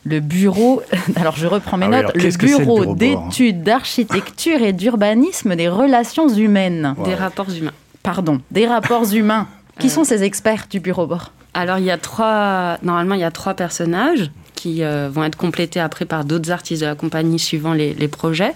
le 0.05 0.19
bureau, 0.19 0.83
alors 1.15 1.37
je 1.37 1.47
reprends 1.47 1.77
mes 1.77 1.87
ah 1.87 2.03
notes, 2.03 2.17
le 2.17 2.37
bureau, 2.37 2.97
d'études 2.97 3.63
d'architecture 3.63 4.61
et 4.61 4.73
d'urbanisme 4.73 5.55
des 5.55 5.69
relations 5.69 6.29
humaines. 6.29 6.97
Des 7.05 7.15
rapports 7.15 7.51
humains. 7.51 7.71
Pardon, 8.03 8.41
des 8.51 8.67
rapports 8.67 9.15
humains. 9.15 9.47
Qui 9.79 9.89
sont 9.89 10.03
ces 10.03 10.25
experts 10.25 10.67
du 10.69 10.81
bureau 10.81 11.07
bord 11.07 11.31
alors, 11.55 11.79
il 11.79 11.85
y 11.85 11.91
a 11.91 11.99
trois. 11.99 12.79
Normalement, 12.83 13.15
il 13.15 13.21
y 13.21 13.25
a 13.25 13.31
trois 13.31 13.55
personnages 13.55 14.31
qui 14.55 14.85
euh, 14.85 15.09
vont 15.13 15.25
être 15.25 15.37
complétés 15.37 15.81
après 15.81 16.05
par 16.05 16.25
d'autres 16.25 16.51
artistes 16.51 16.83
de 16.83 16.87
la 16.87 16.95
compagnie 16.95 17.39
suivant 17.39 17.75
les, 17.75 18.09
projets. 18.09 18.53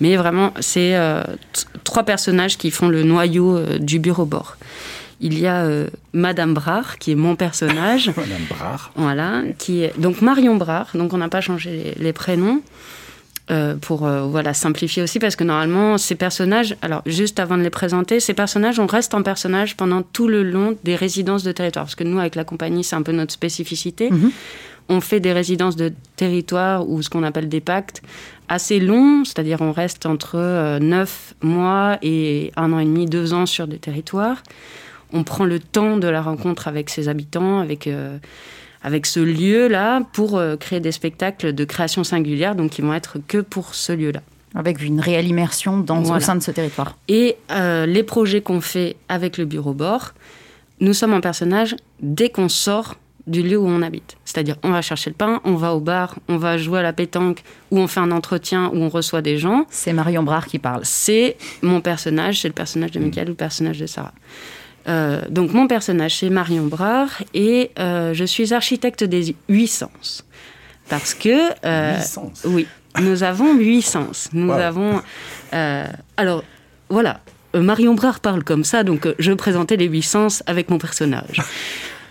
Mais 0.00 0.16
vraiment, 0.16 0.52
c'est 0.60 0.94
euh, 0.96 1.22
trois 1.84 2.04
personnages 2.04 2.56
qui 2.56 2.70
font 2.70 2.88
le 2.88 3.02
noyau 3.02 3.56
euh, 3.56 3.78
du 3.78 3.98
bureau 3.98 4.24
bord. 4.24 4.56
Il 5.22 5.38
y 5.38 5.46
a 5.46 5.68
Madame 6.14 6.54
Brard, 6.54 6.96
qui 6.98 7.10
est 7.12 7.14
mon 7.14 7.36
personnage. 7.36 8.08
Madame 8.16 8.44
Brard. 8.48 8.90
Voilà, 8.94 9.42
qui 9.58 9.82
est 9.82 9.92
donc 10.00 10.22
Marion 10.22 10.56
Brard. 10.56 10.88
Donc 10.94 11.12
on 11.12 11.18
n'a 11.18 11.28
pas 11.28 11.42
changé 11.42 11.94
les 11.98 12.14
prénoms. 12.14 12.62
Euh, 13.50 13.74
pour 13.74 14.06
euh, 14.06 14.22
voilà 14.22 14.54
simplifier 14.54 15.02
aussi 15.02 15.18
parce 15.18 15.34
que 15.34 15.42
normalement 15.42 15.98
ces 15.98 16.14
personnages 16.14 16.76
alors 16.82 17.02
juste 17.04 17.40
avant 17.40 17.56
de 17.58 17.62
les 17.62 17.70
présenter 17.70 18.20
ces 18.20 18.32
personnages 18.32 18.78
on 18.78 18.86
reste 18.86 19.12
en 19.12 19.24
personnage 19.24 19.76
pendant 19.76 20.02
tout 20.02 20.28
le 20.28 20.44
long 20.44 20.76
des 20.84 20.94
résidences 20.94 21.42
de 21.42 21.50
territoire. 21.50 21.86
Parce 21.86 21.96
que 21.96 22.04
nous 22.04 22.20
avec 22.20 22.36
la 22.36 22.44
compagnie 22.44 22.84
c'est 22.84 22.94
un 22.94 23.02
peu 23.02 23.10
notre 23.10 23.32
spécificité. 23.32 24.10
Mhm. 24.10 24.30
on 24.88 25.00
fait 25.00 25.18
des 25.18 25.32
résidences 25.32 25.74
de 25.74 25.92
territoire 26.14 26.88
ou 26.88 27.02
ce 27.02 27.10
qu'on 27.10 27.24
appelle 27.24 27.48
des 27.48 27.60
pactes 27.60 28.02
assez 28.48 28.78
longs. 28.78 29.24
C'est-à-dire 29.24 29.60
on 29.62 29.72
reste 29.72 30.06
entre 30.06 30.36
euh, 30.36 30.78
neuf 30.78 31.34
mois 31.42 31.98
et 32.02 32.52
un 32.56 32.72
an 32.72 32.78
et 32.78 32.84
demi 32.84 33.06
deux 33.06 33.34
ans 33.34 33.46
sur 33.46 33.66
des 33.66 33.78
territoires. 33.78 34.44
On 35.12 35.24
prend 35.24 35.44
le 35.44 35.58
temps 35.58 35.96
de 35.96 36.06
la 36.06 36.22
rencontre 36.22 36.68
avec 36.68 36.88
ses 36.88 37.08
habitants 37.08 37.58
avec 37.58 37.88
avec 38.82 39.06
ce 39.06 39.20
lieu-là 39.20 40.02
pour 40.12 40.38
euh, 40.38 40.56
créer 40.56 40.80
des 40.80 40.92
spectacles 40.92 41.52
de 41.52 41.64
création 41.64 42.04
singulière, 42.04 42.54
donc 42.54 42.70
qui 42.70 42.82
vont 42.82 42.94
être 42.94 43.18
que 43.26 43.38
pour 43.38 43.74
ce 43.74 43.92
lieu-là. 43.92 44.20
Avec 44.54 44.82
une 44.82 45.00
réelle 45.00 45.28
immersion 45.28 45.78
dans, 45.78 46.02
au 46.02 46.20
sein 46.20 46.34
de 46.34 46.42
ce 46.42 46.50
territoire. 46.50 46.96
Et 47.06 47.36
euh, 47.52 47.86
les 47.86 48.02
projets 48.02 48.40
qu'on 48.40 48.60
fait 48.60 48.96
avec 49.08 49.38
le 49.38 49.44
bureau 49.44 49.74
bord, 49.74 50.12
nous 50.80 50.92
sommes 50.92 51.12
en 51.12 51.20
personnage 51.20 51.76
dès 52.00 52.30
qu'on 52.30 52.48
sort 52.48 52.96
du 53.26 53.42
lieu 53.42 53.58
où 53.58 53.66
on 53.66 53.82
habite. 53.82 54.16
C'est-à-dire, 54.24 54.56
on 54.62 54.70
va 54.70 54.82
chercher 54.82 55.10
le 55.10 55.14
pain, 55.14 55.40
on 55.44 55.54
va 55.54 55.74
au 55.74 55.80
bar, 55.80 56.16
on 56.28 56.36
va 56.36 56.58
jouer 56.58 56.80
à 56.80 56.82
la 56.82 56.92
pétanque, 56.92 57.42
ou 57.70 57.78
on 57.78 57.86
fait 57.86 58.00
un 58.00 58.10
entretien, 58.10 58.70
où 58.72 58.78
on 58.78 58.88
reçoit 58.88 59.22
des 59.22 59.38
gens. 59.38 59.66
C'est 59.70 59.92
Marion 59.92 60.22
Brard 60.22 60.46
qui 60.46 60.58
parle. 60.58 60.80
C'est 60.84 61.36
mon 61.62 61.80
personnage, 61.80 62.40
c'est 62.40 62.48
le 62.48 62.54
personnage 62.54 62.90
de 62.90 62.98
Michael 62.98 63.28
ou 63.28 63.30
le 63.30 63.36
personnage 63.36 63.78
de 63.78 63.86
Sarah. 63.86 64.14
Euh, 64.88 65.22
donc 65.28 65.52
mon 65.52 65.66
personnage, 65.66 66.16
c'est 66.16 66.30
Marion 66.30 66.66
Brard 66.66 67.10
et 67.34 67.70
euh, 67.78 68.14
je 68.14 68.24
suis 68.24 68.54
architecte 68.54 69.04
des 69.04 69.34
huit 69.48 69.68
sens. 69.68 70.24
Parce 70.88 71.14
que... 71.14 71.50
Euh, 71.64 72.00
sens 72.00 72.42
Oui, 72.44 72.66
nous 73.00 73.22
avons 73.22 73.54
huit 73.54 73.82
sens. 73.82 74.28
Nous 74.32 74.50
avons... 74.52 75.00
alors, 76.16 76.44
voilà, 76.88 77.20
Marion 77.54 77.94
Brard 77.94 78.20
parle 78.20 78.42
comme 78.42 78.64
ça, 78.64 78.82
donc 78.82 79.08
je 79.18 79.32
présentais 79.32 79.76
les 79.76 79.86
huit 79.86 80.02
sens 80.02 80.42
avec 80.46 80.70
mon 80.70 80.78
personnage. 80.78 81.40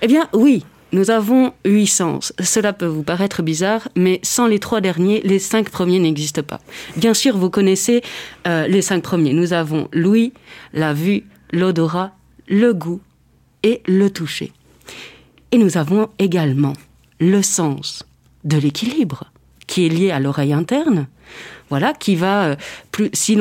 eh 0.02 0.08
bien, 0.08 0.30
oui, 0.32 0.64
nous 0.94 1.12
avons 1.12 1.54
huit 1.66 1.88
sens. 1.88 2.34
Cela 2.42 2.72
peut 2.72 2.86
vous 2.86 3.04
paraître 3.04 3.42
bizarre, 3.42 3.90
mais 3.98 4.22
sans 4.24 4.48
les 4.48 4.60
trois 4.60 4.80
derniers, 4.80 5.22
les 5.26 5.40
cinq 5.40 5.70
premiers 5.70 6.00
n'existent 6.00 6.44
pas. 6.44 6.62
Bien 6.96 7.14
sûr, 7.14 7.38
vous 7.38 7.50
connaissez 7.50 8.02
les 8.46 8.82
cinq 8.82 9.04
premiers. 9.04 9.34
Nous 9.34 9.52
avons 9.52 9.90
l'ouïe, 9.92 10.32
la 10.74 10.94
vue, 10.94 11.26
l'odorat, 11.52 12.14
le 12.50 12.74
goût 12.74 13.00
et 13.64 13.82
le 13.88 14.10
toucher. 14.10 14.52
Et 15.52 15.58
nous 15.58 15.78
avons 15.78 16.10
également 16.20 16.74
le 17.20 17.42
sens 17.42 18.04
de 18.44 18.58
l'équilibre, 18.58 19.32
qui 19.68 19.86
est 19.86 19.90
lié 19.90 20.12
à 20.12 20.20
l'oreille 20.20 20.54
interne, 20.54 21.08
voilà, 21.70 21.94
qui 21.94 22.16
va 22.16 22.46
euh, 22.46 22.56
plus, 22.92 23.10
si 23.14 23.38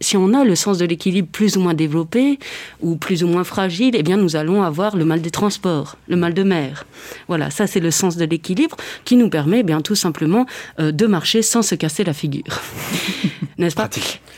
si 0.00 0.16
on 0.16 0.34
a 0.34 0.44
le 0.44 0.56
sens 0.56 0.78
de 0.78 0.84
l'équilibre 0.84 1.28
plus 1.30 1.56
ou 1.56 1.60
moins 1.60 1.74
développé 1.74 2.38
ou 2.80 2.96
plus 2.96 3.22
ou 3.22 3.28
moins 3.28 3.44
fragile, 3.44 3.94
eh 3.94 4.02
bien 4.02 4.16
nous 4.16 4.34
allons 4.34 4.62
avoir 4.62 4.96
le 4.96 5.04
mal 5.04 5.22
des 5.22 5.30
transports, 5.30 5.96
le 6.08 6.16
mal 6.16 6.34
de 6.34 6.42
mer. 6.42 6.86
Voilà, 7.28 7.50
ça 7.50 7.66
c'est 7.66 7.80
le 7.80 7.90
sens 7.90 8.16
de 8.16 8.24
l'équilibre 8.24 8.76
qui 9.04 9.16
nous 9.16 9.30
permet 9.30 9.60
eh 9.60 9.62
bien 9.62 9.80
tout 9.80 9.94
simplement 9.94 10.46
euh, 10.80 10.90
de 10.90 11.06
marcher 11.06 11.42
sans 11.42 11.62
se 11.62 11.76
casser 11.76 12.04
la 12.04 12.14
figure. 12.14 12.60
N'est-ce 13.58 13.76
pas? 13.76 13.88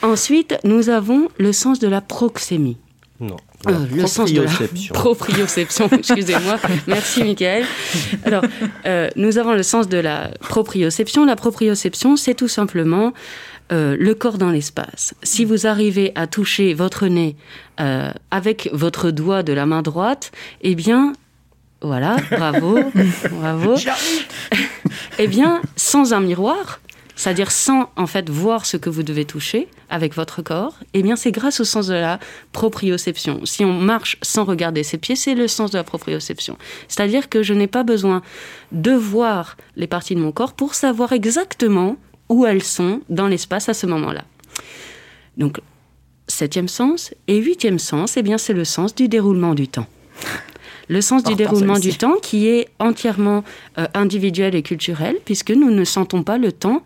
Ensuite, 0.03 0.57
nous 0.65 0.91
avons 0.91 1.29
le 1.39 1.53
sens 1.53 1.79
de 1.79 1.89
la 1.89 2.03
proxémie. 2.03 2.77
Non. 3.21 3.37
Euh, 3.69 3.87
le 3.95 4.07
sens 4.07 4.33
de 4.33 4.43
la 4.43 4.51
proprioception, 4.93 5.89
excusez-moi. 5.99 6.59
Merci, 6.87 7.23
Michael. 7.23 7.65
Alors, 8.25 8.45
euh, 8.87 9.09
nous 9.17 9.39
avons 9.39 9.53
le 9.53 9.63
sens 9.63 9.89
de 9.89 9.99
la 9.99 10.31
proprioception. 10.41 11.25
La 11.25 11.37
proprioception, 11.37 12.17
c'est 12.17 12.35
tout 12.35 12.49
simplement 12.49 13.13
euh, 13.73 13.97
le 13.99 14.15
corps 14.15 14.39
dans 14.39 14.51
l'espace. 14.51 15.15
Si 15.23 15.45
vous 15.45 15.67
arrivez 15.67 16.13
à 16.15 16.27
toucher 16.27 16.75
votre 16.75 17.07
nez 17.07 17.37
avec 18.31 18.69
votre 18.73 19.11
doigt 19.11 19.43
de 19.43 19.53
la 19.53 19.67
main 19.67 19.83
droite, 19.83 20.31
eh 20.61 20.77
bien, 20.77 21.13
voilà, 21.81 22.17
bravo, 22.31 22.79
bravo. 23.31 23.75
eh 25.19 25.27
bien, 25.27 25.61
sans 25.75 26.13
un 26.13 26.21
miroir, 26.21 26.81
c'est-à-dire 27.17 27.51
sans 27.51 27.91
en 27.97 28.07
fait 28.07 28.29
voir 28.29 28.67
ce 28.67 28.77
que 28.77 28.91
vous 28.91 29.03
devez 29.03 29.25
toucher 29.25 29.69
avec 29.89 30.15
votre 30.15 30.43
corps, 30.43 30.75
eh 30.95 31.03
bien 31.03 31.17
c'est 31.17 31.31
grâce 31.31 31.61
au 31.61 31.65
sens 31.65 31.87
de 31.87 31.95
la 31.95 32.19
proprioception. 32.53 33.45
Si 33.45 33.65
on 33.65 33.73
marche 33.73 34.19
sans 34.23 34.45
regarder 34.45 34.83
ses 34.83 34.99
pieds, 34.99 35.17
c'est 35.17 35.35
le 35.35 35.49
sens 35.49 35.71
de 35.71 35.79
la 35.79 35.85
proprioception. 35.85 36.57
C'est-à-dire 36.89 37.29
que 37.29 37.43
je 37.43 37.55
n'ai 37.55 37.67
pas 37.67 37.85
besoin 37.85 38.23
de 38.73 38.93
voir 38.93 39.57
les 39.77 39.87
parties 39.87 40.15
de 40.15 40.21
mon 40.21 40.33
corps 40.33 40.55
pour 40.55 40.75
savoir 40.75 41.13
exactement 41.13 41.97
où 42.29 42.47
elles 42.47 42.63
sont 42.63 43.03
dans 43.09 43.29
l'espace 43.29 43.69
à 43.69 43.75
ce 43.75 43.87
moment-là. 43.87 44.25
Donc 45.37 45.61
septième 46.27 46.69
sens 46.69 47.15
et 47.29 47.37
huitième 47.37 47.79
sens, 47.79 48.17
eh 48.17 48.23
bien 48.23 48.39
c'est 48.39 48.55
le 48.55 48.65
sens 48.65 48.95
du 48.95 49.09
déroulement 49.09 49.55
du 49.55 49.69
temps. 49.69 49.87
Le 50.89 51.01
sens 51.01 51.23
du 51.23 51.35
déroulement 51.35 51.79
du 51.79 51.95
temps 51.95 52.17
qui 52.21 52.49
est 52.49 52.69
entièrement 52.79 53.45
euh, 53.79 53.87
individuel 53.95 54.55
et 54.55 54.63
culturel, 54.63 55.17
puisque 55.25 55.51
nous 55.51 55.71
ne 55.71 55.85
sentons 55.85 56.23
pas 56.23 56.39
le 56.39 56.53
temps 56.53 56.83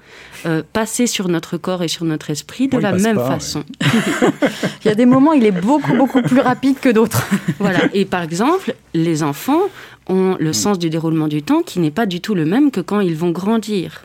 euh, 0.47 0.63
passer 0.73 1.07
sur 1.07 1.29
notre 1.29 1.57
corps 1.57 1.83
et 1.83 1.89
sur 1.89 2.05
notre 2.05 2.31
esprit 2.31 2.69
de 2.69 2.79
la 2.79 2.93
même 2.93 3.19
façon. 3.19 3.65
il 4.85 4.89
y 4.89 4.91
a 4.91 4.95
des 4.95 5.07
moments, 5.07 5.33
il 5.33 5.45
est 5.45 5.53
beaucoup, 5.53 5.95
beaucoup 5.95 6.23
plus 6.23 6.41
rapide 6.41 6.79
que 6.81 6.89
d'autres. 6.89 7.29
voilà. 7.59 7.81
Et 7.93 8.05
par 8.05 8.23
exemple, 8.23 8.75
les 8.95 9.23
enfants 9.23 9.63
ont 10.09 10.37
le 10.39 10.51
mm. 10.51 10.55
sens 10.55 10.79
du 10.79 10.91
déroulement 10.91 11.29
du 11.29 11.43
temps 11.43 11.63
qui 11.63 11.81
n'est 11.81 11.91
pas 11.91 12.07
du 12.07 12.21
tout 12.21 12.35
le 12.35 12.45
même 12.45 12.71
que 12.71 12.81
quand 12.81 13.01
ils 13.01 13.17
vont 13.17 13.31
grandir. 13.31 14.05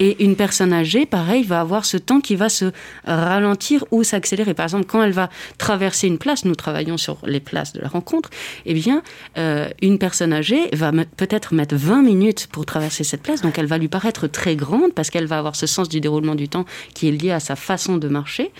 Et 0.00 0.24
une 0.24 0.36
personne 0.36 0.72
âgée, 0.72 1.06
pareil, 1.06 1.42
va 1.42 1.60
avoir 1.60 1.84
ce 1.84 1.96
temps 1.96 2.20
qui 2.20 2.36
va 2.36 2.48
se 2.48 2.72
ralentir 3.04 3.84
ou 3.90 4.02
s'accélérer. 4.02 4.54
Par 4.54 4.64
exemple, 4.64 4.86
quand 4.86 5.02
elle 5.02 5.12
va 5.12 5.30
traverser 5.58 6.06
une 6.06 6.18
place, 6.18 6.44
nous 6.44 6.54
travaillons 6.54 6.96
sur 6.96 7.18
les 7.24 7.40
places 7.40 7.72
de 7.72 7.80
la 7.80 7.88
rencontre, 7.88 8.30
eh 8.64 8.74
bien, 8.74 9.02
euh, 9.38 9.68
une 9.82 9.98
personne 9.98 10.32
âgée 10.32 10.68
va 10.72 10.92
peut-être 11.16 11.54
mettre 11.54 11.74
20 11.76 12.02
minutes 12.02 12.48
pour 12.50 12.66
traverser 12.66 13.04
cette 13.04 13.22
place, 13.22 13.42
donc 13.42 13.58
elle 13.58 13.66
va 13.66 13.78
lui 13.78 13.88
paraître 13.88 14.26
très 14.26 14.56
grande 14.56 14.92
parce 14.94 15.10
qu'elle 15.10 15.26
va 15.26 15.38
avoir 15.38 15.56
ce 15.56 15.66
sens 15.66 15.88
du 15.88 16.00
déroulement 16.00 16.34
du 16.34 16.48
temps 16.48 16.64
qui 16.94 17.08
est 17.08 17.12
lié 17.12 17.30
à 17.30 17.40
sa 17.40 17.56
façon 17.56 17.96
de 17.96 18.08
marcher 18.08 18.52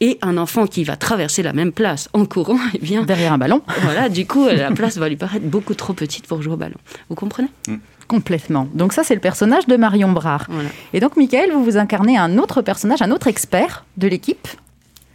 et 0.00 0.18
un 0.22 0.36
enfant 0.38 0.66
qui 0.66 0.84
va 0.84 0.96
traverser 0.96 1.42
la 1.42 1.52
même 1.52 1.72
place 1.72 2.08
en 2.12 2.24
courant, 2.24 2.58
eh 2.74 2.78
bien 2.78 3.02
derrière 3.02 3.32
un 3.32 3.38
ballon. 3.38 3.62
Voilà, 3.82 4.08
du 4.08 4.26
coup, 4.26 4.46
la 4.46 4.70
place 4.72 4.98
va 4.98 5.08
lui 5.08 5.16
paraître 5.16 5.46
beaucoup 5.46 5.74
trop 5.74 5.92
petite 5.92 6.26
pour 6.26 6.42
jouer 6.42 6.54
au 6.54 6.56
ballon. 6.56 6.78
Vous 7.08 7.16
comprenez? 7.16 7.48
Mm. 7.68 7.76
Complètement. 8.10 8.66
Donc 8.74 8.92
ça, 8.92 9.04
c'est 9.04 9.14
le 9.14 9.20
personnage 9.20 9.68
de 9.68 9.76
Marion 9.76 10.10
Brard. 10.10 10.48
Et 10.92 10.98
donc, 10.98 11.16
Michael, 11.16 11.52
vous 11.52 11.62
vous 11.62 11.76
incarnez 11.76 12.18
un 12.18 12.38
autre 12.38 12.60
personnage, 12.60 13.02
un 13.02 13.12
autre 13.12 13.28
expert 13.28 13.84
de 13.98 14.08
l'équipe. 14.08 14.48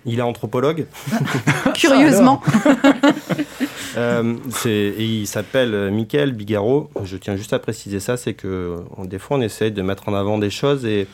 Il 0.05 0.19
est 0.19 0.21
anthropologue. 0.21 0.85
Curieusement. 1.73 2.41
euh, 3.97 4.37
il 4.65 5.27
s'appelle 5.27 5.91
Michael 5.91 6.31
Bigaro. 6.31 6.89
Je 7.03 7.17
tiens 7.17 7.35
juste 7.35 7.51
à 7.51 7.59
préciser 7.59 7.99
ça, 7.99 8.15
c'est 8.15 8.33
que 8.33 8.77
des 9.03 9.19
fois 9.19 9.39
on 9.39 9.41
essaye 9.41 9.73
de 9.73 9.81
mettre 9.81 10.07
en 10.07 10.13
avant 10.13 10.37
des 10.37 10.49
choses 10.49 10.85
et 10.85 11.05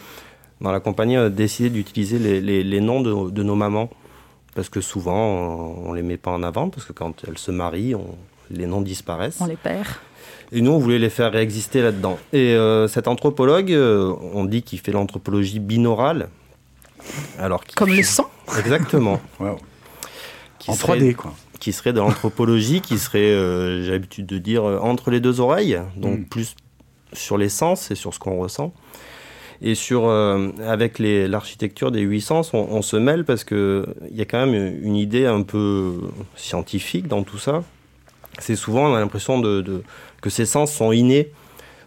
dans 0.60 0.72
la 0.72 0.82
compagnie 0.82 1.18
on 1.18 1.26
a 1.26 1.30
décidé 1.30 1.72
d'utiliser 1.72 2.20
les, 2.20 2.82
noms 2.82 3.02
de, 3.02 3.42
nos 3.42 3.56
mamans 3.56 3.90
parce 4.54 4.70
que 4.70 4.82
souvent 4.82 5.18
on, 5.18 5.94
ne 5.94 5.96
les 5.96 6.04
met 6.04 6.18
pas 6.18 6.30
en 6.30 6.44
avant 6.44 6.70
parce 6.70 6.86
que 6.86 6.94
quand 6.94 7.24
elles 7.28 7.40
se 7.40 7.50
marient, 7.50 7.96
les 8.52 8.68
noms 8.68 8.82
disparaissent. 8.82 9.42
On 9.42 9.48
les 9.48 9.56
perd. 9.56 9.88
Et 10.54 10.62
nous, 10.62 10.72
on 10.72 10.80
voulait 10.80 11.00
les 11.00 11.10
faire 11.10 11.32
réexister 11.32 11.82
là-dedans. 11.82 12.20
Et 12.34 12.54
euh, 12.56 12.88
cet 12.88 13.08
anthropologue, 13.08 13.72
euh, 13.72 14.14
on 14.34 14.44
dit 14.44 14.64
qu'il 14.64 14.80
fait 14.80 14.92
l'anthropologie 14.92 15.60
binaurale. 15.60 16.28
Alors 17.40 17.64
Comme 17.76 17.94
le 17.94 18.04
sang 18.04 18.30
Exactement. 18.60 19.22
en 19.40 20.74
3D, 20.74 21.16
quoi. 21.16 21.34
Qui 21.60 21.72
serait 21.72 21.94
de 21.94 22.00
l'anthropologie, 22.00 22.82
qui 22.82 22.98
serait, 22.98 23.20
euh, 23.20 23.84
j'ai 23.84 23.92
l'habitude 23.92 24.26
de 24.26 24.40
dire, 24.40 24.64
entre 24.64 25.10
les 25.10 25.20
deux 25.20 25.40
oreilles, 25.40 25.80
donc 25.96 26.20
mm. 26.20 26.26
plus 26.26 26.56
sur 27.14 27.38
les 27.38 27.50
sens 27.50 27.92
et 27.92 27.96
sur 27.96 28.14
ce 28.14 28.20
qu'on 28.20 28.38
ressent. 28.38 28.74
Et 29.64 29.76
sur, 29.76 30.10
avec 30.10 30.98
l'architecture 30.98 31.92
des 31.92 32.02
huit 32.02 32.22
sens, 32.22 32.52
on, 32.56 32.68
on, 32.72 32.82
se 32.82 32.98
mêle 32.98 33.26
parce 33.26 33.44
qu'il 33.44 33.86
y 34.10 34.20
a 34.20 34.26
quand 34.26 34.44
même 34.44 34.84
une 34.84 34.96
idée 34.96 35.28
un 35.28 35.44
peu 35.44 36.00
scientifique 36.36 37.08
dans 37.08 37.22
tout 37.22 37.38
ça. 37.38 37.62
C'est 38.42 38.56
souvent, 38.56 38.92
on 38.92 38.96
a 38.96 39.00
l'impression 39.00 39.40
de, 39.40 39.84
que 40.22 40.30
ces 40.30 40.46
sens 40.46 40.72
sont 40.72 40.92
innés. 40.92 41.32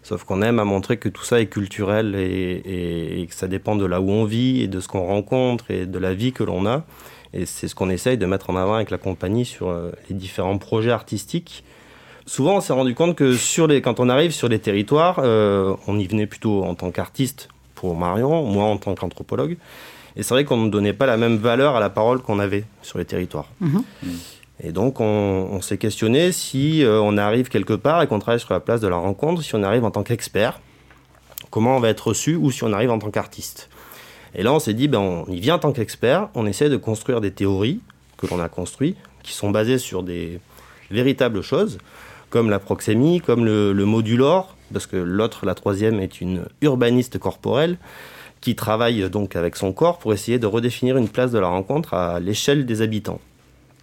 Sauf 0.02 0.25
qu'on 0.25 0.42
aime 0.42 0.58
à 0.58 0.64
montrer 0.64 0.99
que 0.99 1.08
tout 1.08 1.25
ça 1.25 1.40
est 1.40 1.46
culturel 1.46 2.14
et, 2.14 3.26
que 3.28 3.34
ça 3.34 3.49
dépend 3.49 3.75
de 3.75 3.87
là 3.87 4.00
où 4.00 4.11
on 4.11 4.25
vit 4.25 4.62
et 4.62 4.68
de 4.68 4.80
ce 4.80 4.87
qu'on 4.87 5.06
rencontre 5.06 5.70
et 5.70 5.87
de 5.87 5.99
la 5.99 6.12
vie 6.12 6.32
que 6.32 6.44
l'on 6.44 6.66
a. 6.66 6.84
Et 7.32 7.46
c'est 7.46 7.68
ce 7.68 7.75
qu'on 7.75 7.88
essaye 7.88 8.18
de 8.18 8.26
mettre 8.26 8.50
en 8.50 8.56
avant 8.56 8.75
avec 8.75 8.90
la 8.90 8.99
compagnie 8.99 9.44
sur 9.44 9.70
euh, 9.70 9.90
les 10.08 10.14
différents 10.14 10.58
projets 10.58 10.90
artistiques. 10.90 11.64
Souvent, 12.26 12.56
on 12.56 12.61
s'est 12.61 12.73
rendu 12.73 12.94
compte 12.94 13.16
que 13.16 13.34
sur 13.34 13.66
les, 13.66 13.82
quand 13.82 13.99
on 13.99 14.08
arrive 14.08 14.30
sur 14.30 14.49
les 14.49 14.58
territoires, 14.58 15.20
euh, 15.23 15.75
on 15.87 15.99
y 15.99 16.06
venait 16.06 16.26
plutôt 16.26 16.64
en 16.64 16.75
tant 16.75 16.90
qu'artiste 16.90 17.49
pour 17.75 17.96
Marion, 17.96 18.44
moi 18.44 18.64
en 18.64 18.76
tant 18.76 18.94
qu'anthropologue. 18.94 19.56
Et 20.16 20.23
c'est 20.23 20.34
vrai 20.34 20.44
qu'on 20.44 20.58
ne 20.58 20.70
donnait 20.70 20.92
pas 20.92 21.06
la 21.06 21.16
même 21.16 21.37
valeur 21.37 21.76
à 21.76 21.80
la 21.80 21.90
parole 21.90 22.20
qu'on 22.20 22.38
avait 22.38 22.64
sur 22.82 22.99
les 22.99 23.04
territoires. 23.04 23.49
Mhm. 23.61 23.82
Et 24.62 24.70
donc, 24.70 25.00
on, 25.00 25.61
s'est 25.61 25.78
questionné 25.78 26.30
si 26.30 26.84
euh, 26.84 27.00
on 27.00 27.16
arrive 27.16 27.49
quelque 27.49 27.73
part 27.73 28.02
et 28.02 28.06
qu'on 28.06 28.20
travaille 28.20 28.40
sur 28.40 28.52
la 28.52 28.61
place 28.61 28.80
de 28.80 28.88
la 28.88 28.96
rencontre, 28.96 29.42
si 29.42 29.54
on 29.54 29.62
arrive 29.62 29.84
en 29.84 29.90
tant 29.90 30.04
qu'expert, 30.04 30.61
comment 31.50 31.76
on 31.76 31.80
va 31.80 31.88
être 31.88 32.08
reçu, 32.08 32.37
ou 32.37 32.50
si 32.50 32.62
on 32.62 32.73
arrive 32.73 32.90
en 32.90 32.99
tant 32.99 33.11
qu'artiste. 33.11 33.68
Et 34.34 34.42
là, 34.42 34.52
on 34.52 34.61
s'est 34.61 34.75
dit, 34.75 34.87
ben, 34.87 34.99
on 34.99 35.26
y 35.26 35.40
vient 35.40 35.56
en 35.56 35.58
tant 35.58 35.73
qu'expert, 35.73 36.28
on 36.34 36.46
essaie 36.46 36.68
de 36.68 36.76
construire 36.76 37.20
des 37.20 37.32
théories 37.32 37.80
que 38.16 38.26
l'on 38.26 38.40
a 38.40 38.49
construites, 38.49 38.96
qui 39.23 39.32
sont 39.32 39.50
basées 39.50 39.78
sur 39.78 40.02
des 40.02 40.40
véritables 40.90 41.42
choses, 41.42 41.78
comme 42.30 42.49
la 42.49 42.58
proxémie, 42.61 43.20
comme 43.20 43.44
le, 43.44 43.73
le 43.73 43.84
modulor, 43.84 44.56
parce 44.73 44.87
que 44.87 44.96
l'autre, 44.96 45.46
la 45.46 45.54
troisième, 45.54 45.99
est 45.99 46.20
une 46.20 46.46
urbaniste 46.62 47.18
corporelle, 47.18 47.76
qui 48.40 48.54
travaille 48.54 49.08
donc 49.11 49.37
avec 49.37 49.56
son 49.56 49.73
corps 49.73 49.99
pour 49.99 50.12
essayer 50.12 50.38
de 50.38 50.46
redéfinir 50.46 50.96
une 50.96 51.08
place 51.08 51.32
de 51.32 51.38
la 51.38 51.49
rencontre 51.49 51.94
à 51.94 52.20
l'échelle 52.20 52.66
des 52.66 52.82
habitants. 52.82 53.20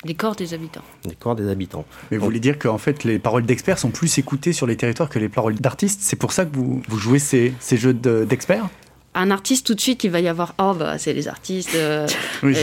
Les 0.03 0.15
corps 0.15 0.35
des 0.35 0.53
habitants. 0.53 0.83
Les 1.05 1.15
corps 1.15 1.35
des 1.35 1.49
habitants. 1.49 1.85
Mais 2.09 2.17
vous 2.17 2.25
voulez 2.25 2.39
dire 2.39 2.57
qu'en 2.57 2.77
fait, 2.77 3.03
les 3.03 3.19
paroles 3.19 3.45
d'experts 3.45 3.77
sont 3.77 3.91
plus 3.91 4.17
écoutées 4.17 4.53
sur 4.53 4.65
les 4.65 4.75
territoires 4.75 5.09
que 5.09 5.19
les 5.19 5.29
paroles 5.29 5.55
d'artistes. 5.55 5.99
C'est 6.01 6.15
pour 6.15 6.31
ça 6.31 6.45
que 6.45 6.55
vous, 6.55 6.81
vous 6.87 6.97
jouez 6.97 7.19
ces, 7.19 7.53
ces 7.59 7.77
jeux 7.77 7.93
d'experts? 7.93 8.67
Un 9.13 9.29
artiste 9.29 9.67
tout 9.67 9.75
de 9.75 9.81
suite 9.81 10.05
il 10.05 10.09
va 10.09 10.21
y 10.21 10.29
avoir 10.29 10.55
oh 10.57 10.73
bah 10.73 10.97
c'est 10.97 11.11
les 11.11 11.27
artistes 11.27 11.75
euh, 11.75 12.07
oui, 12.43 12.55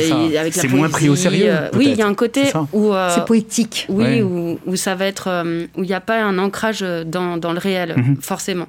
c'est 0.51 0.69
moins 0.69 0.89
pris 0.89 1.11
au 1.11 1.15
sérieux 1.15 1.51
euh, 1.51 1.69
oui 1.75 1.89
il 1.91 1.99
y 1.99 2.01
a 2.01 2.07
un 2.07 2.15
côté 2.15 2.45
où 2.73 2.95
euh, 2.95 3.11
c'est 3.15 3.27
poétique. 3.27 3.85
oui 3.91 4.23
où, 4.23 4.59
où, 4.65 4.75
ça 4.75 4.95
va 4.95 5.05
être 5.05 5.45
où 5.77 5.83
il 5.85 5.87
n'y 5.87 5.93
a 5.93 6.01
pas 6.01 6.23
un 6.23 6.39
ancrage 6.39 6.81
dans, 6.81 7.37
dans 7.37 7.53
le 7.53 7.59
réel 7.59 7.95
mhm. 7.99 8.17
forcément. 8.23 8.69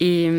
Et 0.00 0.30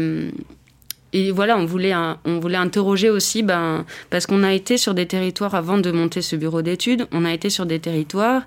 et 1.14 1.32
voilà, 1.32 1.58
on 1.58 1.66
voulait, 1.66 1.94
on 2.26 2.40
voulait 2.40 2.58
interroger 2.58 3.10
aussi, 3.10 3.44
ben, 3.44 3.86
parce 4.10 4.26
qu'on 4.26 4.44
a 4.44 4.52
été 4.52 4.78
sur 4.78 4.96
des 4.96 5.06
territoires, 5.06 5.54
avant 5.54 5.78
de 5.78 5.92
monter 5.92 6.24
ce 6.24 6.36
bureau 6.36 6.64
d'études, 6.64 7.08
on 7.12 7.24
a 7.24 7.32
été 7.34 7.52
sur 7.52 7.68
des 7.68 7.80
territoires 7.80 8.44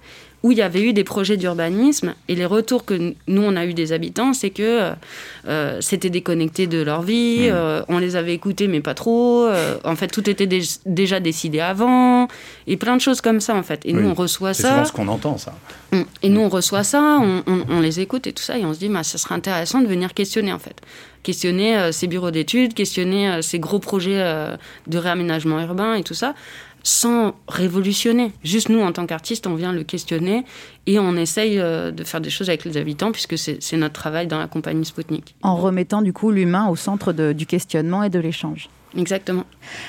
où 0.47 0.53
il 0.53 0.59
y 0.59 0.63
avait 0.63 0.83
eu 0.83 0.93
des 0.93 1.03
projets 1.03 1.37
d'urbanisme 1.37 2.15
et 2.29 2.37
les 2.37 2.47
retours 2.47 2.85
que 2.85 2.95
nous 3.27 3.43
on 3.43 3.57
a 3.57 3.67
eu 3.67 3.75
des 3.75 3.91
habitants 3.91 4.33
c'est 4.33 4.51
que 4.51 4.93
euh, 5.49 5.79
c'était 5.81 6.09
déconnecté 6.09 6.69
de 6.69 6.81
leur 6.81 7.03
vie 7.03 7.49
mmh. 7.49 7.53
euh, 7.53 7.83
on 7.89 7.99
les 7.99 8.15
avait 8.15 8.33
écoutés 8.33 8.69
mais 8.69 8.81
pas 8.81 8.95
trop 8.95 9.45
euh, 9.47 9.77
en 9.83 9.97
fait 9.97 10.07
tout 10.07 10.31
était 10.31 10.47
déjà 10.87 11.19
décidé 11.19 11.59
avant 11.59 12.29
et 12.69 12.77
plein 12.77 12.95
de 12.95 13.01
choses 13.01 13.21
comme 13.21 13.41
ça 13.41 13.57
en 13.57 13.65
fait. 13.65 13.81
Et 13.85 13.93
nous 13.93 14.09
on 14.09 14.15
reçoit 14.15 14.55
ça. 14.55 14.85
c'est 14.85 14.89
ce 14.89 14.93
qu'on 14.93 15.09
entend 15.09 15.37
ça. 15.37 15.53
Mmh. 15.91 16.03
et 16.23 16.29
nous 16.29 16.41
on 16.43 16.49
reçoit 16.49 16.85
ça 16.85 17.21
on, 17.21 17.81
les 17.81 17.99
écoute 17.99 18.29
et 18.29 18.33
tout 18.33 18.43
ça 18.43 18.57
et 18.57 18.65
on 18.65 18.73
se 18.73 18.79
dit 18.79 18.89
bah, 18.89 19.03
ça 19.03 19.19
serait 19.19 19.35
intéressant 19.35 19.81
de 19.81 19.89
venir 19.89 20.15
questionner 20.15 20.53
en 20.53 20.61
fait. 20.61 20.81
Questionner 21.25 21.91
ces 21.91 22.07
bureaux 22.07 22.31
d'études 22.31 22.73
questionner 22.73 23.43
ces 23.43 23.59
gros 23.59 23.81
projets 23.81 24.23
de 24.87 24.99
réaménagement 24.99 25.61
urbain 25.61 25.95
et 25.95 26.05
tout 26.05 26.15
ça 26.15 26.35
sans 26.87 27.35
révolutionner. 27.49 28.31
Juste 28.45 28.69
nous, 28.69 28.81
en 28.81 28.93
tant 28.93 29.07
qu'artistes, 29.07 29.49
on 29.49 29.57
vient 29.57 29.73
le 29.73 29.83
questionner 29.83 30.45
et 30.87 31.01
on 31.01 31.17
essaye 31.17 31.59
euh, 31.59 31.91
de 31.91 32.05
faire 32.05 32.21
des 32.21 32.31
choses 32.31 32.49
avec 32.49 32.65
les 32.65 32.77
habitants 32.77 33.11
puisque 33.11 33.37
c'est 33.37 33.77
notre 33.77 33.95
travail 33.95 34.29
dans 34.29 34.39
la 34.39 34.47
compagnie 34.47 34.85
Spoutnik. 34.85 35.35
En 35.43 35.57
remettant 35.57 36.01
du 36.01 36.13
coup 36.13 36.31
l'humain 36.31 36.69
au 36.69 36.77
centre 36.77 37.13
du 37.13 37.45
questionnement 37.45 38.05
et 38.05 38.09
de 38.09 38.21
l'échange. 38.21 38.69
Exactement. 38.97 39.43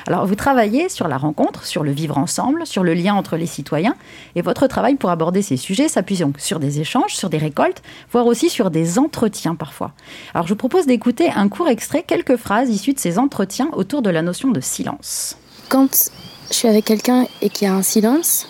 Alors, 0.08 0.26
vous 0.26 0.34
travaillez 0.34 0.90
sur 0.90 1.08
la 1.08 1.18
rencontre, 1.18 1.66
sur 1.66 1.84
le 1.84 1.92
vivre 1.92 2.18
ensemble, 2.18 2.66
sur 2.66 2.84
le 2.84 2.96
lien 2.96 3.14
entre 3.14 3.38
les 3.38 3.46
citoyens. 3.46 3.96
Et 4.36 4.42
votre 4.42 4.66
travail 4.66 4.96
pour 4.96 5.12
aborder 5.12 5.44
ces 5.44 5.56
sujets 5.56 5.88
s'appuie 5.88 6.18
donc 6.18 6.40
sur 6.40 6.60
des 6.60 6.82
échanges, 6.82 7.16
sur 7.16 7.30
des 7.30 7.38
récoltes, 7.38 7.84
voire 8.12 8.26
aussi 8.26 8.50
sur 8.50 8.72
des 8.72 8.98
entretiens 8.98 9.54
parfois. 9.54 9.94
Alors, 10.34 10.48
je 10.48 10.54
vous 10.54 10.58
propose 10.58 10.88
d'écouter 10.88 11.30
un 11.30 11.48
court 11.48 11.70
extrait, 11.70 12.04
quelques 12.06 12.38
phrases 12.38 12.70
issues 12.70 12.94
de 12.94 13.00
ces 13.00 13.20
entretiens 13.20 13.70
autour 13.74 14.02
de 14.02 14.10
la 14.10 14.24
notion 14.24 14.50
de 14.50 14.62
silence. 14.62 15.38
Quand 15.70 16.10
je 16.50 16.56
suis 16.56 16.68
avec 16.68 16.86
quelqu'un 16.86 17.28
et 17.42 17.50
qu'il 17.50 17.68
y 17.68 17.72
a 17.72 17.74
un 17.74 17.84
silence, 17.84 18.48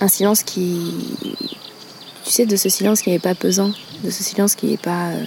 un 0.00 0.08
silence 0.08 0.42
qui, 0.42 0.94
tu 2.24 2.30
sais, 2.30 2.46
de 2.46 2.56
ce 2.56 2.68
silence 2.68 3.02
qui 3.02 3.10
n'est 3.10 3.18
pas 3.18 3.34
pesant, 3.34 3.72
de 4.02 4.10
ce 4.10 4.22
silence 4.22 4.54
qui 4.54 4.66
n'est 4.66 4.76
pas, 4.76 5.08
euh, 5.08 5.24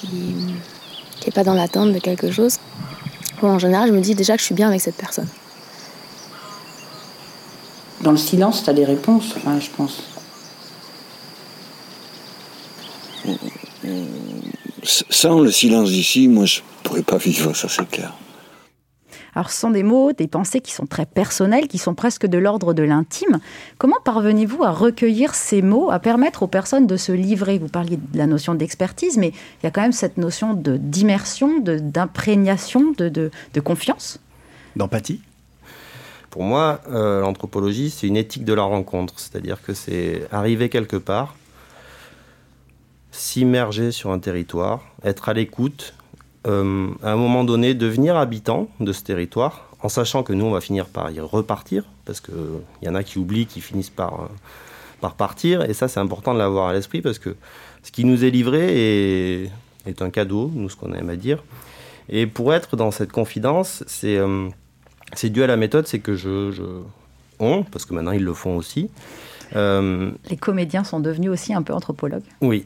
qui, 0.00 0.34
est 1.26 1.34
pas 1.34 1.44
dans 1.44 1.54
l'attente 1.54 1.92
de 1.92 1.98
quelque 1.98 2.30
chose. 2.30 2.58
Bon, 3.40 3.48
en 3.48 3.58
général, 3.58 3.88
je 3.88 3.94
me 3.94 4.00
dis 4.00 4.14
déjà 4.14 4.34
que 4.34 4.40
je 4.40 4.46
suis 4.46 4.54
bien 4.54 4.68
avec 4.68 4.80
cette 4.80 4.96
personne. 4.96 5.28
Dans 8.02 8.12
le 8.12 8.16
silence, 8.16 8.62
tu 8.62 8.70
as 8.70 8.72
des 8.72 8.84
réponses, 8.84 9.34
enfin, 9.36 9.58
je 9.58 9.68
pense. 9.76 10.02
Sans 14.84 15.40
le 15.40 15.50
silence 15.50 15.90
d'ici, 15.90 16.28
moi, 16.28 16.44
je 16.44 16.60
pourrais 16.86 17.02
pas 17.02 17.18
vivre, 17.18 17.54
ça 17.54 17.68
c'est 17.68 17.88
clair. 17.88 18.12
Alors 19.34 19.50
ce 19.50 19.60
sont 19.60 19.70
des 19.70 19.82
mots, 19.82 20.12
des 20.12 20.28
pensées 20.28 20.60
qui 20.62 20.72
sont 20.72 20.86
très 20.86 21.04
personnelles, 21.04 21.68
qui 21.68 21.76
sont 21.76 21.94
presque 21.94 22.26
de 22.26 22.38
l'ordre 22.38 22.72
de 22.72 22.82
l'intime. 22.82 23.38
Comment 23.76 24.00
parvenez-vous 24.02 24.64
à 24.64 24.70
recueillir 24.70 25.34
ces 25.34 25.60
mots, 25.60 25.90
à 25.90 25.98
permettre 25.98 26.42
aux 26.42 26.46
personnes 26.46 26.86
de 26.86 26.96
se 26.96 27.12
livrer? 27.12 27.58
Vous 27.58 27.68
parliez 27.68 27.98
de 27.98 28.16
la 28.16 28.26
notion 28.26 28.54
d'expertise, 28.54 29.18
mais 29.18 29.28
il 29.28 29.64
y 29.64 29.66
a 29.66 29.70
quand 29.70 29.82
même 29.82 29.92
cette 29.92 30.16
notion 30.16 30.54
d'immersion, 30.54 31.60
d'imprégnation, 31.60 32.92
de, 32.96 33.10
de, 33.10 33.30
de 33.52 33.60
confiance? 33.60 34.20
D'empathie 34.74 35.20
Pour 36.30 36.42
moi, 36.42 36.80
euh, 36.88 37.20
l'anthropologie, 37.20 37.90
c'est 37.90 38.06
une 38.06 38.16
éthique 38.16 38.46
de 38.46 38.54
la 38.54 38.62
rencontre. 38.62 39.20
C'est-à-dire 39.20 39.60
que 39.60 39.74
c'est 39.74 40.22
arriver 40.32 40.70
quelque 40.70 40.96
part, 40.96 41.34
s'immerger 43.10 43.92
sur 43.92 44.12
un 44.12 44.18
territoire, 44.18 44.80
être 45.04 45.28
à 45.28 45.34
l'écoute, 45.34 45.92
euh, 46.46 46.88
à 47.02 47.12
un 47.12 47.16
moment 47.16 47.44
donné, 47.44 47.74
devenir 47.74 48.16
habitant 48.16 48.68
de 48.80 48.92
ce 48.92 49.02
territoire, 49.02 49.68
en 49.82 49.88
sachant 49.88 50.22
que 50.22 50.32
nous, 50.32 50.44
on 50.44 50.50
va 50.50 50.60
finir 50.60 50.86
par 50.86 51.10
y 51.10 51.20
repartir, 51.20 51.84
parce 52.04 52.20
qu'il 52.20 52.34
y 52.82 52.88
en 52.88 52.94
a 52.94 53.02
qui 53.02 53.18
oublient, 53.18 53.46
qui 53.46 53.60
finissent 53.60 53.90
par, 53.90 54.14
euh, 54.14 54.26
par 55.00 55.14
partir. 55.14 55.62
Et 55.62 55.74
ça, 55.74 55.88
c'est 55.88 56.00
important 56.00 56.32
de 56.34 56.38
l'avoir 56.38 56.68
à 56.68 56.72
l'esprit, 56.72 57.02
parce 57.02 57.18
que 57.18 57.36
ce 57.82 57.90
qui 57.92 58.04
nous 58.04 58.24
est 58.24 58.30
livré 58.30 59.42
est, 59.44 59.50
est 59.86 60.02
un 60.02 60.10
cadeau, 60.10 60.50
nous, 60.54 60.68
ce 60.68 60.76
qu'on 60.76 60.92
aime 60.92 61.10
à 61.10 61.16
dire. 61.16 61.42
Et 62.08 62.26
pour 62.26 62.54
être 62.54 62.76
dans 62.76 62.90
cette 62.90 63.12
confidence, 63.12 63.82
c'est 63.86 64.16
euh, 64.16 64.48
dû 65.24 65.42
à 65.42 65.46
la 65.46 65.56
méthode, 65.56 65.86
c'est 65.86 65.98
que 65.98 66.14
je, 66.14 66.52
je, 66.52 66.62
on, 67.38 67.64
parce 67.64 67.84
que 67.84 67.94
maintenant 67.94 68.12
ils 68.12 68.24
le 68.24 68.34
font 68.34 68.56
aussi. 68.56 68.90
Euh, 69.54 70.10
Les 70.30 70.36
comédiens 70.36 70.84
sont 70.84 71.00
devenus 71.00 71.30
aussi 71.30 71.54
un 71.54 71.62
peu 71.62 71.72
anthropologues. 71.72 72.24
Oui, 72.40 72.64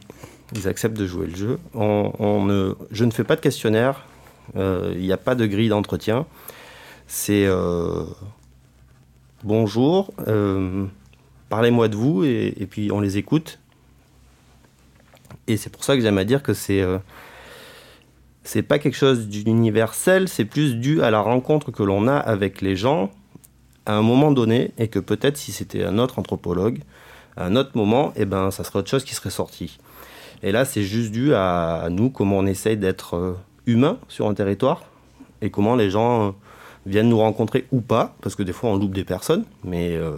ils 0.55 0.67
acceptent 0.67 0.97
de 0.97 1.05
jouer 1.05 1.27
le 1.27 1.35
jeu. 1.35 1.59
On, 1.73 2.45
ne, 2.45 2.73
je 2.91 3.05
ne 3.05 3.11
fais 3.11 3.23
pas 3.23 3.35
de 3.35 3.41
questionnaire, 3.41 4.05
euh, 4.55 4.93
il 4.95 5.01
n'y 5.01 5.11
a 5.11 5.17
pas 5.17 5.35
de 5.35 5.45
grille 5.45 5.69
d'entretien. 5.69 6.25
C'est 7.07 7.45
euh, 7.45 8.03
bonjour, 9.43 10.13
euh, 10.27 10.85
parlez-moi 11.49 11.87
de 11.87 11.95
vous, 11.95 12.23
et, 12.23 12.67
puis 12.69 12.91
on 12.91 12.99
les 12.99 13.17
écoute. 13.17 13.59
Et 15.47 15.57
c'est 15.57 15.69
pour 15.69 15.83
ça 15.83 15.95
que 15.95 16.01
j'aime 16.01 16.17
à 16.17 16.23
dire 16.23 16.43
que 16.43 16.53
c'est 16.53 16.83
c'est 18.43 18.63
pas 18.63 18.79
quelque 18.79 18.97
chose 18.97 19.27
d'universel, 19.27 20.27
c'est 20.27 20.45
plus 20.45 20.75
dû 20.75 21.03
à 21.03 21.11
la 21.11 21.21
rencontre 21.21 21.71
que 21.71 21.83
l'on 21.83 22.07
a 22.07 22.15
avec 22.15 22.61
les 22.61 22.75
gens 22.75 23.11
à 23.85 23.93
un 23.93 24.01
moment 24.01 24.31
donné, 24.31 24.71
et 24.77 24.87
que 24.87 24.99
peut-être 24.99 25.37
si 25.37 25.51
c'était 25.51 25.83
un 25.83 25.97
autre 25.97 26.19
anthropologue, 26.19 26.79
à 27.35 27.45
un 27.45 27.55
autre 27.55 27.71
moment, 27.75 28.13
eh 28.15 28.25
ben, 28.25 28.51
ça 28.51 28.63
serait 28.63 28.79
autre 28.79 28.89
chose 28.89 29.03
qui 29.03 29.15
serait 29.15 29.29
sorti. 29.29 29.79
Et 30.43 30.51
là, 30.51 30.65
c'est 30.65 30.83
juste 30.83 31.11
dû 31.11 31.33
à, 31.35 31.87
nous, 31.89 32.09
comment 32.09 32.37
on 32.37 32.45
essaye 32.45 32.77
d'être 32.77 33.15
euh, 33.15 33.37
humain 33.67 33.97
sur 34.07 34.27
un 34.27 34.33
territoire, 34.33 34.83
et 35.41 35.49
comment 35.49 35.75
les 35.75 35.89
gens 35.89 36.27
euh, 36.27 36.31
viennent 36.85 37.09
nous 37.09 37.19
rencontrer 37.19 37.67
ou 37.71 37.81
pas, 37.81 38.15
parce 38.21 38.35
que 38.35 38.43
des 38.43 38.53
fois 38.53 38.71
on 38.71 38.77
loupe 38.77 38.93
des 38.93 39.03
personnes, 39.03 39.45
mais 39.63 39.95
euh, 39.95 40.13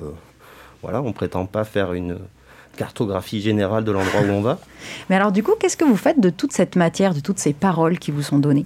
voilà, 0.81 1.01
on 1.01 1.11
prétend 1.11 1.45
pas 1.45 1.63
faire 1.65 1.93
une 1.93 2.17
cartographie 2.77 3.41
générale 3.41 3.83
de 3.83 3.91
l'endroit 3.91 4.21
où 4.21 4.31
on 4.31 4.41
va. 4.41 4.59
Mais 5.09 5.15
alors 5.15 5.31
du 5.31 5.43
coup, 5.43 5.51
qu'est-ce 5.59 5.77
que 5.77 5.85
vous 5.85 5.97
faites 5.97 6.19
de 6.19 6.29
toute 6.29 6.53
cette 6.53 6.75
matière, 6.75 7.13
de 7.13 7.19
toutes 7.19 7.37
ces 7.37 7.53
paroles 7.53 7.99
qui 7.99 8.11
vous 8.11 8.23
sont 8.23 8.39
données? 8.39 8.65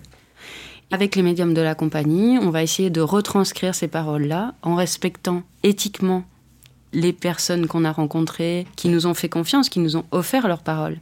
Avec 0.92 1.18
les 1.18 1.24
médiums 1.24 1.54
de 1.54 1.62
la 1.62 1.76
compagnie, 1.76 2.38
on 2.42 2.50
va 2.50 2.64
essayer 2.64 2.90
de 2.90 3.02
retranscrire 3.02 3.76
ces 3.76 3.90
paroles-là 3.90 4.54
en 4.62 4.76
respectant 4.76 5.44
éthiquement 5.64 6.24
les 6.94 7.12
personnes 7.12 7.68
qu'on 7.68 7.84
a 7.84 7.92
rencontrées, 7.92 8.66
qui 8.78 8.88
nous 8.88 9.06
ont 9.06 9.14
fait 9.14 9.28
confiance, 9.28 9.68
qui 9.68 9.80
nous 9.80 9.98
ont 9.98 10.06
offert 10.12 10.48
leurs 10.48 10.62
paroles. 10.62 10.98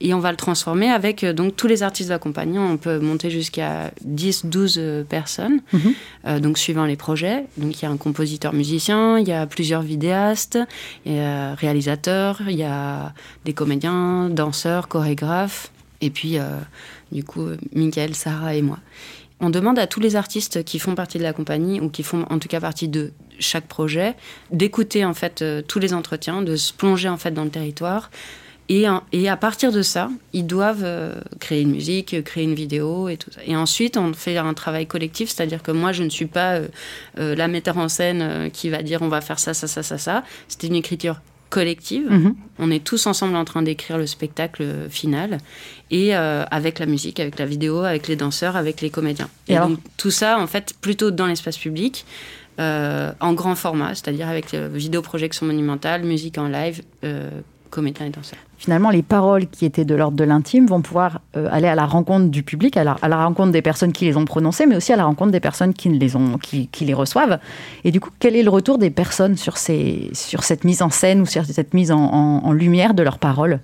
Et 0.00 0.12
on 0.12 0.18
va 0.18 0.30
le 0.30 0.36
transformer 0.36 0.90
avec 0.90 1.24
euh, 1.24 1.32
donc 1.32 1.56
tous 1.56 1.66
les 1.66 1.82
artistes 1.82 2.08
de 2.08 2.14
la 2.14 2.18
compagnie. 2.18 2.58
On 2.58 2.76
peut 2.76 2.98
monter 2.98 3.30
jusqu'à 3.30 3.92
10, 4.02 4.46
12 4.46 4.76
euh, 4.76 5.04
personnes, 5.04 5.60
mm 5.72 5.78
-hmm. 5.78 5.94
euh, 6.26 6.40
donc 6.40 6.58
suivant 6.58 6.84
les 6.84 6.96
projets. 6.96 7.46
Donc 7.56 7.80
il 7.80 7.82
y 7.82 7.88
a 7.88 7.90
un 7.90 7.96
compositeur 7.96 8.52
musicien, 8.52 9.18
il 9.18 9.26
y 9.26 9.32
a 9.32 9.46
plusieurs 9.46 9.82
vidéastes, 9.82 10.58
il 11.06 11.14
y 11.14 11.18
a 11.18 11.54
réalisateurs, 11.54 12.42
il 12.46 12.56
y 12.56 12.64
a 12.64 13.14
des 13.46 13.54
comédiens, 13.54 14.28
danseurs, 14.28 14.86
chorégraphes, 14.88 15.70
et 16.02 16.10
puis 16.10 16.38
euh, 16.38 16.42
du 17.10 17.24
coup 17.24 17.46
Michael, 17.72 18.14
Sarah 18.14 18.54
et 18.54 18.62
moi. 18.62 18.78
On 19.40 19.50
demande 19.50 19.78
à 19.78 19.86
tous 19.86 20.00
les 20.00 20.14
artistes 20.14 20.62
qui 20.64 20.78
font 20.78 20.94
partie 20.94 21.18
de 21.18 21.22
la 21.22 21.32
compagnie 21.32 21.80
ou 21.80 21.88
qui 21.90 22.02
font 22.02 22.24
en 22.30 22.38
tout 22.38 22.48
cas 22.48 22.60
partie 22.60 22.88
de 22.88 23.12
chaque 23.38 23.66
projet 23.66 24.14
d'écouter 24.50 25.04
en 25.04 25.14
fait 25.14 25.44
tous 25.68 25.80
les 25.84 25.92
entretiens, 25.92 26.40
de 26.50 26.56
se 26.56 26.72
plonger 26.72 27.10
en 27.10 27.18
fait 27.18 27.32
dans 27.32 27.44
le 27.44 27.50
territoire. 27.50 28.10
Et, 28.68 28.84
et 29.12 29.28
à 29.28 29.36
partir 29.36 29.70
de 29.70 29.82
ça, 29.82 30.10
ils 30.32 30.46
doivent 30.46 30.82
euh, 30.84 31.14
créer 31.38 31.62
une 31.62 31.70
musique, 31.70 32.22
créer 32.24 32.44
une 32.44 32.54
vidéo 32.54 33.08
et 33.08 33.16
tout 33.16 33.30
ça. 33.30 33.40
Et 33.46 33.54
ensuite, 33.56 33.96
on 33.96 34.12
fait 34.12 34.36
un 34.38 34.54
travail 34.54 34.86
collectif, 34.86 35.30
c'est-à-dire 35.30 35.62
que 35.62 35.70
moi, 35.70 35.92
je 35.92 36.02
ne 36.02 36.08
suis 36.10 36.26
pas 36.26 36.54
euh, 36.54 36.68
euh, 37.18 37.34
la 37.36 37.46
metteur 37.48 37.78
en 37.78 37.88
scène 37.88 38.22
euh, 38.22 38.48
qui 38.48 38.68
va 38.68 38.82
dire 38.82 39.02
on 39.02 39.08
va 39.08 39.20
faire 39.20 39.38
ça, 39.38 39.54
ça, 39.54 39.68
ça, 39.68 39.82
ça, 39.82 39.98
ça. 39.98 40.24
C'était 40.48 40.66
une 40.66 40.74
écriture 40.74 41.20
collective. 41.48 42.10
Mm 42.10 42.24
-hmm. 42.24 42.34
On 42.58 42.70
est 42.72 42.82
tous 42.82 43.06
ensemble 43.06 43.36
en 43.36 43.44
train 43.44 43.62
d'écrire 43.62 43.98
le 43.98 44.06
spectacle 44.06 44.64
final 44.90 45.38
et 45.90 46.08
euh, 46.16 46.44
avec 46.50 46.80
la 46.80 46.86
musique, 46.86 47.20
avec 47.20 47.38
la 47.38 47.46
vidéo, 47.46 47.84
avec 47.84 48.08
les 48.08 48.16
danseurs, 48.16 48.56
avec 48.56 48.80
les 48.80 48.90
comédiens. 48.90 49.30
Et, 49.48 49.54
et 49.54 49.58
donc 49.58 49.78
tout 49.96 50.10
ça, 50.10 50.30
en 50.44 50.48
fait, 50.48 50.74
plutôt 50.80 51.10
dans 51.12 51.28
l'espace 51.28 51.58
public. 51.58 52.04
Euh, 52.58 53.12
en 53.20 53.34
grand 53.34 53.54
format, 53.54 53.94
c'est-à-dire 53.94 54.28
avec 54.28 54.54
euh, 54.54 54.70
vidéoprojection 54.72 55.44
monumentale, 55.46 56.00
musique 56.04 56.38
en 56.38 56.48
live, 56.48 56.80
euh, 57.04 57.28
comédiens 57.76 58.06
et 58.06 58.10
danseurs. 58.10 58.38
Finalement, 58.58 58.90
les 58.90 59.02
paroles 59.02 59.46
qui 59.46 59.64
étaient 59.64 59.84
de 59.84 59.94
l'ordre 59.94 60.16
de 60.16 60.24
l'intime 60.24 60.66
vont 60.66 60.80
pouvoir 60.80 61.20
euh, 61.36 61.48
aller 61.52 61.68
à 61.68 61.74
la 61.74 61.86
rencontre 61.86 62.26
du 62.30 62.42
public, 62.42 62.76
à 62.76 62.84
la, 62.84 62.96
à 63.02 63.08
la, 63.08 63.24
rencontre 63.24 63.52
des 63.52 63.62
personnes 63.62 63.92
qui 63.92 64.06
les 64.06 64.16
ont 64.16 64.24
prononcées, 64.24 64.66
mais 64.66 64.76
aussi 64.76 64.92
à 64.92 64.96
la 64.96 65.04
rencontre 65.04 65.30
des 65.30 65.40
personnes 65.40 65.74
qui 65.74 65.90
les, 65.90 66.16
ont, 66.16 66.38
qui, 66.38 66.68
qui 66.68 66.84
les 66.84 66.94
reçoivent. 66.94 67.38
Et 67.84 67.92
du 67.92 68.00
coup, 68.00 68.10
quel 68.18 68.34
est 68.34 68.42
le 68.42 68.50
retour 68.50 68.78
des 68.78 68.90
personnes 68.90 69.36
sur, 69.36 69.58
ces, 69.58 70.10
sur 70.14 70.42
cette 70.42 70.64
mise 70.64 70.82
en 70.82 70.90
scène 70.90 71.20
ou 71.20 71.26
sur 71.26 71.44
cette 71.44 71.74
mise 71.74 71.92
en, 71.92 72.00
en, 72.00 72.44
en 72.44 72.52
lumière 72.52 72.94
de 72.94 73.02
leurs 73.02 73.18
paroles? 73.18 73.60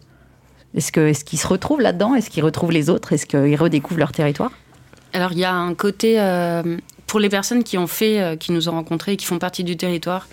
Est-ce 0.75 0.93
qu'ils 0.93 1.03
est 1.03 1.25
qu 1.25 1.37
se 1.37 1.47
retrouvent 1.47 1.81
là-dedans? 1.81 2.15
Est-ce 2.15 2.31
qu'ils 2.31 2.45
retrouvent 2.45 2.73
les 2.73 2.91
autres? 2.91 3.13
Est-ce 3.13 3.27
qu'ils 3.27 3.57
redécouvrent 3.57 4.01
leur 4.01 4.13
territoire? 4.13 4.53
Alors, 5.13 5.33
il 5.33 5.39
y 5.39 5.45
a 5.45 5.55
un 5.55 5.75
côté... 5.75 6.21
Euh, 6.21 6.77
pour 7.13 7.21
les 7.21 7.29
personnes 7.29 7.63
qui 7.63 7.77
ont 7.77 7.87
fait, 7.87 8.23
euh, 8.23 8.37
qui 8.37 8.53
nous 8.53 8.71
ont 8.71 8.73
rencontrés, 8.73 9.19
qui 9.19 9.27
font 9.27 9.39
partie 9.39 9.65
du 9.65 9.77
territoire, 9.77 10.29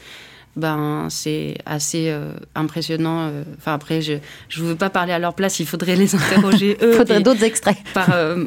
ben, 0.56 1.08
c'est 1.10 1.56
assez 1.66 2.10
euh, 2.10 2.32
impressionnant. 2.56 3.28
Euh, 3.28 3.44
enfin, 3.58 3.74
après, 3.74 4.02
je 4.02 4.14
ne 4.14 4.66
veux 4.66 4.76
pas 4.76 4.90
parler 4.90 5.14
à 5.14 5.20
leur 5.20 5.34
place, 5.34 5.60
il 5.60 5.66
faudrait 5.66 5.96
les 5.96 6.16
interroger 6.16 6.78
eux. 6.82 6.92
Il 6.94 6.98
faudrait 6.98 7.22
d'autres 7.22 7.44
extraits. 7.44 7.78
Par, 7.94 8.10
euh, 8.14 8.46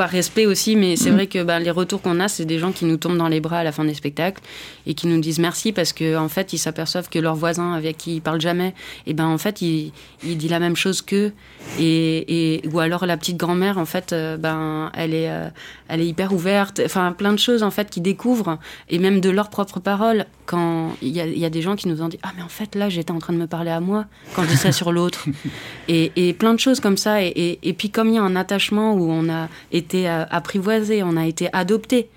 par 0.00 0.08
respect 0.08 0.46
aussi, 0.46 0.76
mais 0.76 0.96
c'est 0.96 1.10
mmh. 1.10 1.14
vrai 1.14 1.26
que 1.26 1.42
ben, 1.42 1.58
les 1.58 1.70
retours 1.70 2.00
qu'on 2.00 2.20
a, 2.20 2.28
c'est 2.28 2.46
des 2.46 2.58
gens 2.58 2.72
qui 2.72 2.86
nous 2.86 2.96
tombent 2.96 3.18
dans 3.18 3.28
les 3.28 3.40
bras 3.40 3.58
à 3.58 3.64
la 3.64 3.70
fin 3.70 3.84
des 3.84 3.92
spectacles 3.92 4.40
et 4.86 4.94
qui 4.94 5.06
nous 5.06 5.20
disent 5.20 5.38
merci 5.38 5.72
parce 5.72 5.92
qu'en 5.92 6.24
en 6.24 6.28
fait, 6.30 6.54
ils 6.54 6.58
s'aperçoivent 6.58 7.10
que 7.10 7.18
leur 7.18 7.34
voisin 7.34 7.74
avec 7.74 7.98
qui 7.98 8.14
ils 8.14 8.22
parlent 8.22 8.40
jamais, 8.40 8.74
et 9.06 9.12
ben 9.12 9.26
en 9.26 9.36
fait, 9.36 9.60
il, 9.60 9.92
il 10.24 10.38
dit 10.38 10.48
la 10.48 10.58
même 10.58 10.74
chose 10.74 11.02
qu'eux. 11.02 11.32
Et, 11.78 12.54
et, 12.54 12.68
ou 12.68 12.80
alors 12.80 13.04
la 13.04 13.18
petite 13.18 13.36
grand-mère, 13.36 13.76
en 13.76 13.84
fait, 13.84 14.14
euh, 14.14 14.38
ben, 14.38 14.90
elle, 14.94 15.12
est, 15.12 15.28
euh, 15.28 15.50
elle 15.88 16.00
est 16.00 16.06
hyper 16.06 16.32
ouverte. 16.32 16.80
Enfin, 16.82 17.12
plein 17.12 17.34
de 17.34 17.38
choses, 17.38 17.62
en 17.62 17.70
fait, 17.70 17.90
qu'ils 17.90 18.02
découvrent, 18.02 18.58
et 18.88 18.98
même 18.98 19.20
de 19.20 19.28
leurs 19.28 19.50
propres 19.50 19.80
paroles. 19.80 20.24
Quand 20.46 20.96
il 21.02 21.10
y, 21.10 21.20
a, 21.20 21.26
y 21.26 21.44
a 21.44 21.50
des 21.50 21.62
gens 21.62 21.76
qui 21.76 21.86
nous 21.88 22.02
ont 22.02 22.08
dit 22.08 22.18
Ah, 22.22 22.32
mais 22.36 22.42
en 22.42 22.48
fait, 22.48 22.74
là, 22.74 22.88
j'étais 22.88 23.12
en 23.12 23.18
train 23.18 23.34
de 23.34 23.38
me 23.38 23.46
parler 23.46 23.70
à 23.70 23.80
moi 23.80 24.06
quand 24.34 24.44
je 24.44 24.48
dis 24.48 24.56
ça 24.56 24.72
sur 24.72 24.92
l'autre. 24.92 25.26
Et, 25.88 26.12
et, 26.14 26.32
plein 26.34 26.54
de 26.54 26.60
choses 26.60 26.78
comme 26.78 26.96
ça. 26.96 27.22
Et, 27.22 27.28
et, 27.28 27.58
et 27.68 27.72
puis, 27.72 27.90
comme 27.90 28.08
il 28.08 28.14
y 28.14 28.18
a 28.18 28.22
un 28.22 28.36
attachement 28.36 28.94
où 28.94 29.10
on 29.10 29.28
a 29.28 29.48
été 29.72 29.89
apprivoisé, 30.06 31.02
on 31.02 31.16
a 31.16 31.26
été 31.26 31.48
adopté. 31.52 32.08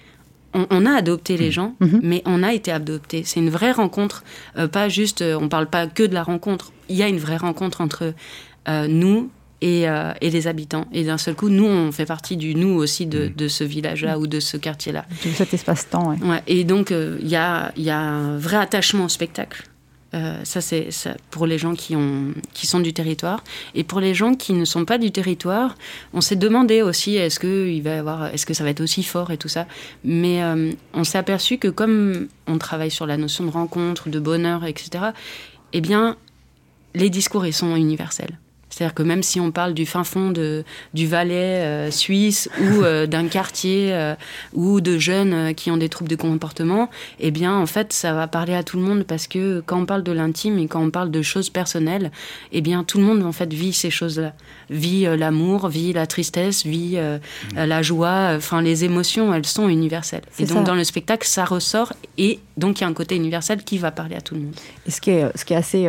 On, 0.55 0.67
on, 0.69 0.85
a 0.85 0.91
adopté 0.91 1.35
les 1.35 1.49
gens, 1.49 1.75
mmh. 1.79 1.87
mais 2.03 2.21
on 2.25 2.43
a 2.43 2.53
été 2.53 2.71
adopté. 2.71 3.23
C'est 3.25 3.39
une 3.39 3.49
vraie 3.49 3.71
rencontre, 3.71 4.23
euh, 4.55 4.67
pas 4.67 4.87
juste, 4.87 5.23
euh, 5.23 5.35
on 5.41 5.49
parle 5.49 5.65
pas 5.65 5.87
que 5.87 6.03
de 6.03 6.13
la 6.13 6.21
rencontre. 6.21 6.71
Il 6.89 6.95
y 6.95 7.01
a 7.01 7.07
une 7.07 7.17
vraie 7.17 7.37
rencontre 7.37 7.81
entre 7.81 8.13
euh, 8.67 8.87
nous 8.87 9.31
et, 9.61 9.89
euh, 9.89 10.11
et, 10.21 10.29
les 10.29 10.47
habitants. 10.47 10.85
Et 10.91 11.05
d'un 11.05 11.17
seul 11.17 11.35
coup, 11.35 11.49
nous, 11.49 11.65
on 11.65 11.91
fait 11.91 12.05
partie 12.05 12.37
du 12.37 12.53
nous 12.53 12.75
aussi 12.75 13.05
de, 13.05 13.29
mmh. 13.29 13.33
de 13.35 13.47
ce 13.47 13.63
village-là 13.63 14.17
mmh. 14.17 14.21
ou 14.21 14.27
de 14.27 14.39
ce 14.39 14.57
quartier-là. 14.57 15.05
De 15.25 15.31
cet 15.31 15.53
espace-temps, 15.53 16.09
ouais. 16.11 16.17
ouais. 16.23 16.43
Et 16.47 16.65
donc, 16.65 16.91
il 16.91 16.97
euh, 16.97 17.17
y, 17.21 17.35
a, 17.35 17.71
y 17.77 17.89
a 17.89 17.97
un 17.97 18.37
vrai 18.37 18.57
attachement 18.57 19.05
au 19.05 19.09
spectacle. 19.09 19.63
Euh, 20.13 20.39
ça, 20.43 20.61
c'est 20.61 20.89
pour 21.31 21.47
les 21.47 21.57
gens 21.57 21.73
qui, 21.73 21.95
ont, 21.95 22.33
qui 22.53 22.67
sont 22.67 22.79
du 22.79 22.93
territoire. 22.93 23.43
Et 23.73 23.83
pour 23.83 23.99
les 23.99 24.13
gens 24.13 24.35
qui 24.35 24.53
ne 24.53 24.65
sont 24.65 24.85
pas 24.85 24.97
du 24.97 25.11
territoire, 25.11 25.75
on 26.13 26.21
s'est 26.21 26.35
demandé 26.35 26.81
aussi 26.81 27.15
est-ce 27.15 27.39
que, 27.39 27.67
il 27.67 27.81
va 27.81 27.99
avoir, 27.99 28.27
est 28.27 28.35
-ce 28.35 28.45
que 28.45 28.53
ça 28.53 28.63
va 28.63 28.69
être 28.69 28.81
aussi 28.81 29.03
fort 29.03 29.31
et 29.31 29.37
tout 29.37 29.49
ça. 29.49 29.65
Mais 30.03 30.43
euh, 30.43 30.71
on 30.93 31.03
s'est 31.03 31.17
aperçu 31.17 31.57
que 31.57 31.67
comme 31.67 32.27
on 32.47 32.57
travaille 32.57 32.91
sur 32.91 33.07
la 33.07 33.17
notion 33.17 33.45
de 33.45 33.51
rencontre, 33.51 34.09
de 34.09 34.19
bonheur, 34.19 34.65
etc., 34.65 35.11
eh 35.73 35.81
bien, 35.81 36.17
les 36.93 37.09
discours, 37.09 37.45
ils 37.45 37.53
sont 37.53 37.75
universels. 37.75 38.37
C'est-à-dire 38.73 38.95
que 38.95 39.03
même 39.03 39.21
si 39.21 39.39
on 39.39 39.51
parle 39.51 39.75
du 39.75 39.85
fin 39.85 40.03
fond 40.03 40.31
de, 40.31 40.63
du 40.95 41.05
Valais 41.05 41.61
euh, 41.61 41.91
suisse 41.91 42.49
ou 42.59 42.83
euh, 42.83 43.05
d'un 43.13 43.27
quartier 43.27 43.93
euh, 43.93 44.15
ou 44.53 44.81
de 44.81 44.97
jeunes 44.97 45.53
qui 45.53 45.69
ont 45.69 45.77
des 45.77 45.89
troubles 45.89 46.09
de 46.09 46.15
comportement, 46.15 46.89
eh 47.19 47.29
bien, 47.29 47.55
en 47.55 47.67
fait, 47.67 47.93
ça 47.93 48.13
va 48.13 48.27
parler 48.27 48.55
à 48.55 48.63
tout 48.63 48.77
le 48.77 48.83
monde 48.83 49.03
parce 49.03 49.27
que 49.27 49.61
quand 49.63 49.81
on 49.81 49.85
parle 49.85 50.01
de 50.01 50.11
l'intime 50.11 50.57
et 50.57 50.67
quand 50.67 50.81
on 50.81 50.89
parle 50.89 51.11
de 51.11 51.21
choses 51.21 51.51
personnelles, 51.51 52.11
eh 52.51 52.61
bien, 52.61 52.83
tout 52.83 52.97
le 52.97 53.03
monde, 53.03 53.21
en 53.23 53.31
fait, 53.31 53.53
vit 53.53 53.73
ces 53.73 53.91
choses-là. 53.91 54.33
Vit 54.71 55.03
l'amour, 55.03 55.67
vit 55.67 55.93
la 55.93 56.07
tristesse, 56.07 56.65
vit 56.65 56.97
mmh. 56.97 57.65
la 57.65 57.81
joie. 57.83 58.33
Enfin, 58.35 58.61
les 58.61 58.85
émotions, 58.85 59.33
elles 59.33 59.45
sont 59.45 59.69
universelles. 59.69 60.23
Et 60.39 60.45
donc, 60.45 60.59
ça. 60.59 60.63
dans 60.63 60.75
le 60.75 60.83
spectacle, 60.83 61.27
ça 61.27 61.45
ressort 61.45 61.93
et 62.17 62.39
donc, 62.57 62.79
il 62.79 62.83
y 62.83 62.85
a 62.85 62.87
un 62.87 62.93
côté 62.93 63.15
universel 63.15 63.63
qui 63.63 63.77
va 63.77 63.91
parler 63.91 64.15
à 64.15 64.21
tout 64.21 64.35
le 64.35 64.41
monde. 64.41 64.55
Et 64.87 64.91
ce 64.91 65.01
qui 65.01 65.11
est, 65.11 65.25
ce 65.37 65.45
qui 65.45 65.53
est 65.53 65.57
assez 65.57 65.87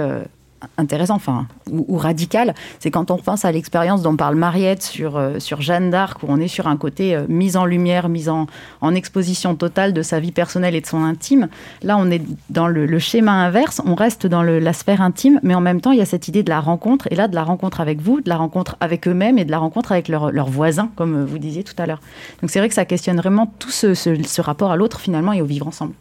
intéressant, 0.79 1.15
enfin, 1.15 1.47
ou, 1.71 1.97
radical, 1.97 2.55
c'est 2.79 2.91
quand 2.91 3.11
on 3.11 3.17
pense 3.17 3.45
à 3.45 3.53
l'expérience 3.53 4.03
dont 4.03 4.17
parle 4.17 4.37
Mariette 4.37 4.83
sur, 4.83 5.17
euh, 5.17 5.39
sur 5.39 5.61
Jeanne 5.61 5.91
d'Arc, 5.91 6.23
où 6.23 6.27
on 6.29 6.39
est 6.39 6.49
sur 6.49 6.67
un 6.67 6.77
côté 6.77 7.15
euh, 7.15 7.25
mise 7.29 7.57
en 7.57 7.65
lumière, 7.65 8.09
mise 8.09 8.29
en, 8.29 8.47
exposition 8.95 9.57
totale 9.57 9.93
de 9.93 10.03
sa 10.03 10.21
vie 10.21 10.31
personnelle 10.31 10.75
et 10.77 10.81
de 10.81 10.87
son 10.87 11.03
intime. 11.03 11.49
Là, 11.83 11.97
on 11.99 12.11
est 12.11 12.23
dans 12.51 12.69
le, 12.69 12.99
schéma 12.99 13.33
inverse, 13.33 13.83
on 13.85 13.95
reste 13.95 14.27
dans 14.27 14.43
la 14.43 14.73
sphère 14.73 15.03
intime, 15.03 15.41
mais 15.43 15.55
en 15.55 15.61
même 15.61 15.81
temps, 15.81 15.91
il 15.91 15.99
y 15.99 16.03
a 16.03 16.07
cette 16.07 16.29
idée 16.29 16.43
de 16.43 16.51
la 16.51 16.61
rencontre, 16.61 17.09
et 17.11 17.17
là, 17.17 17.27
de 17.27 17.35
la 17.35 17.43
rencontre 17.43 17.81
avec 17.81 18.01
vous, 18.01 18.21
de 18.21 18.29
la 18.29 18.37
rencontre 18.37 18.77
avec 18.81 19.09
eux-mêmes 19.09 19.39
et 19.39 19.45
de 19.45 19.51
la 19.51 19.59
rencontre 19.59 19.91
avec 19.91 20.09
leurs 20.09 20.49
voisins, 20.49 20.91
comme 20.95 21.25
vous 21.25 21.39
disiez 21.39 21.65
tout 21.65 21.75
à 21.79 21.87
l'heure. 21.87 22.01
Donc 22.41 22.51
c'est 22.51 22.61
vrai 22.61 22.69
que 22.69 22.75
ça 22.75 22.85
questionne 22.85 23.17
vraiment 23.17 23.53
tout 23.59 23.71
ce, 23.71 23.95
ce 23.95 24.41
rapport 24.41 24.71
à 24.71 24.77
l'autre, 24.77 25.01
finalement, 25.01 25.33
et 25.33 25.43
au 25.43 25.47
vivre 25.47 25.67
ensemble 25.67 25.95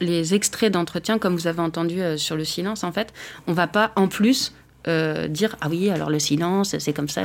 les 0.00 0.34
extraits 0.34 0.72
d'entretien, 0.72 1.18
comme 1.18 1.34
vous 1.34 1.46
avez 1.46 1.60
entendu 1.60 2.00
euh, 2.00 2.16
sur 2.16 2.36
le 2.36 2.44
silence, 2.44 2.84
en 2.84 2.92
fait, 2.92 3.12
on 3.46 3.52
va 3.52 3.66
pas 3.66 3.92
en 3.96 4.08
plus 4.08 4.52
euh, 4.86 5.26
dire 5.26 5.56
ah 5.60 5.66
oui 5.68 5.90
alors 5.90 6.08
le 6.08 6.20
silence 6.20 6.76
c'est 6.78 6.92
comme 6.92 7.08
ça, 7.08 7.22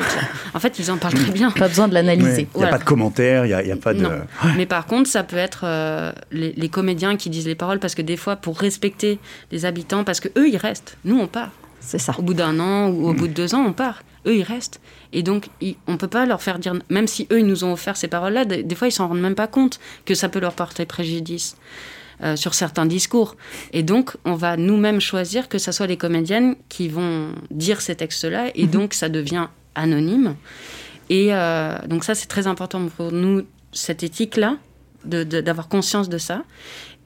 en 0.55 0.59
fait 0.59 0.79
ils 0.79 0.91
en 0.91 0.97
parlent 0.97 1.13
très 1.13 1.31
bien. 1.31 1.51
Pas 1.57 1.67
besoin 1.67 1.88
de 1.88 1.93
l'analyser. 1.93 2.47
Il 2.55 2.59
n'y 2.59 2.65
a 2.65 2.69
pas 2.69 2.79
de 2.79 2.83
commentaires 2.83 3.45
il 3.45 3.55
n'y 3.65 3.71
a, 3.71 3.75
pas 3.77 3.93
de 3.93 4.05
mais 4.57 4.65
par 4.65 4.88
contre 4.88 5.07
ça 5.07 5.23
peut 5.23 5.38
être 5.38 5.62
euh, 5.63 6.12
les, 6.31 6.69
comédiens 6.69 7.15
qui 7.15 7.29
disent 7.29 7.45
les 7.45 7.55
paroles 7.55 7.79
parce 7.79 7.93
que 7.93 8.01
des 8.01 8.17
fois 8.17 8.36
pour 8.36 8.57
respecter 8.57 9.19
les 9.51 9.65
habitants 9.65 10.03
parce 10.03 10.19
que 10.19 10.29
eux 10.38 10.49
ils 10.49 10.57
restent. 10.57 10.97
Nous 11.05 11.17
on 11.17 11.27
part. 11.27 11.51
C'est 11.79 11.99
ça. 11.99 12.15
Au 12.17 12.23
bout 12.23 12.33
d'un 12.33 12.59
an 12.59 12.89
ou 12.89 13.07
au 13.07 13.13
bout 13.13 13.27
de 13.27 13.33
deux 13.33 13.53
ans 13.53 13.63
on 13.65 13.71
part. 13.71 14.03
Eux 14.25 14.36
ils 14.36 14.43
restent. 14.43 14.81
Et 15.13 15.21
donc 15.21 15.47
on 15.88 15.97
peut 15.97 16.07
pas 16.07 16.25
leur 16.25 16.41
faire 16.41 16.57
dire 16.57 16.73
même 16.89 17.07
si 17.07 17.27
eux 17.31 17.39
ils 17.39 17.47
nous 17.47 17.63
ont 17.63 17.71
offert 17.71 17.95
ces 17.95 18.07
paroles 18.07 18.33
là 18.33 18.45
des, 18.45 18.63
des 18.63 18.75
fois 18.75 18.88
ils 18.88 18.91
s'en 18.91 19.07
rendent 19.07 19.21
même 19.21 19.36
pas 19.36 19.47
compte 19.47 19.79
que 20.05 20.15
ça 20.15 20.27
peut 20.27 20.39
leur 20.39 20.53
porter 20.53 20.86
préjudice 20.86 21.55
euh, 22.23 22.38
sur 22.38 22.53
certains 22.53 22.86
discours. 22.86 23.36
Et 23.73 23.83
donc, 23.83 24.15
on 24.23 24.36
va 24.36 24.55
nous-mêmes 24.55 25.01
choisir 25.01 25.49
que 25.49 25.57
ce 25.57 25.73
soit 25.73 25.88
les 25.88 25.97
comédiennes 25.97 26.55
qui 26.69 26.88
vont 26.88 27.36
dire 27.51 27.81
ces 27.81 27.95
textes-là, 27.95 28.51
et 28.55 28.63
mhm. 28.63 28.69
donc 28.69 28.93
ça 28.93 29.09
devient 29.09 29.47
anonyme. 29.75 30.36
Et 31.09 31.33
euh, 31.33 31.77
donc 31.86 32.05
ça, 32.05 32.15
c'est 32.15 32.27
très 32.27 32.47
important 32.47 32.88
pour 32.95 33.12
nous, 33.12 33.43
cette 33.73 34.03
éthique-là, 34.03 34.55
d'avoir 35.03 35.67
conscience 35.67 36.07
de 36.07 36.17
ça. 36.17 36.43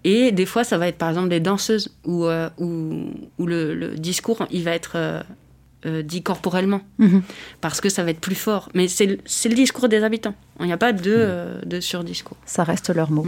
Et 0.03 0.31
des 0.31 0.45
fois, 0.45 0.63
ça 0.63 0.77
va 0.77 0.87
être 0.87 0.99
par 0.99 1.09
exemple 1.09 1.29
des 1.29 1.39
danseuses 1.39 1.89
où, 2.05 2.25
euh, 2.25 2.49
le, 3.39 3.95
discours, 3.95 4.45
il 4.51 4.63
va 4.63 4.71
être 4.71 5.23
dit 6.03 6.21
corporellement, 6.21 6.81
mhm. 6.99 7.23
parce 7.59 7.81
que 7.81 7.89
ça 7.89 8.03
va 8.03 8.11
être 8.11 8.19
plus 8.19 8.35
fort. 8.35 8.69
Mais 8.75 8.87
c'est 8.87 9.07
le 9.07 9.55
discours 9.55 9.89
des 9.89 10.03
habitants. 10.03 10.35
Il 10.59 10.67
n'y 10.67 10.73
a 10.73 10.77
pas 10.77 10.93
de, 10.93 11.55
de 11.65 11.79
surdiscours. 11.79 12.37
Ça 12.45 12.63
reste 12.63 12.93
leur 12.93 13.09
mot. 13.09 13.25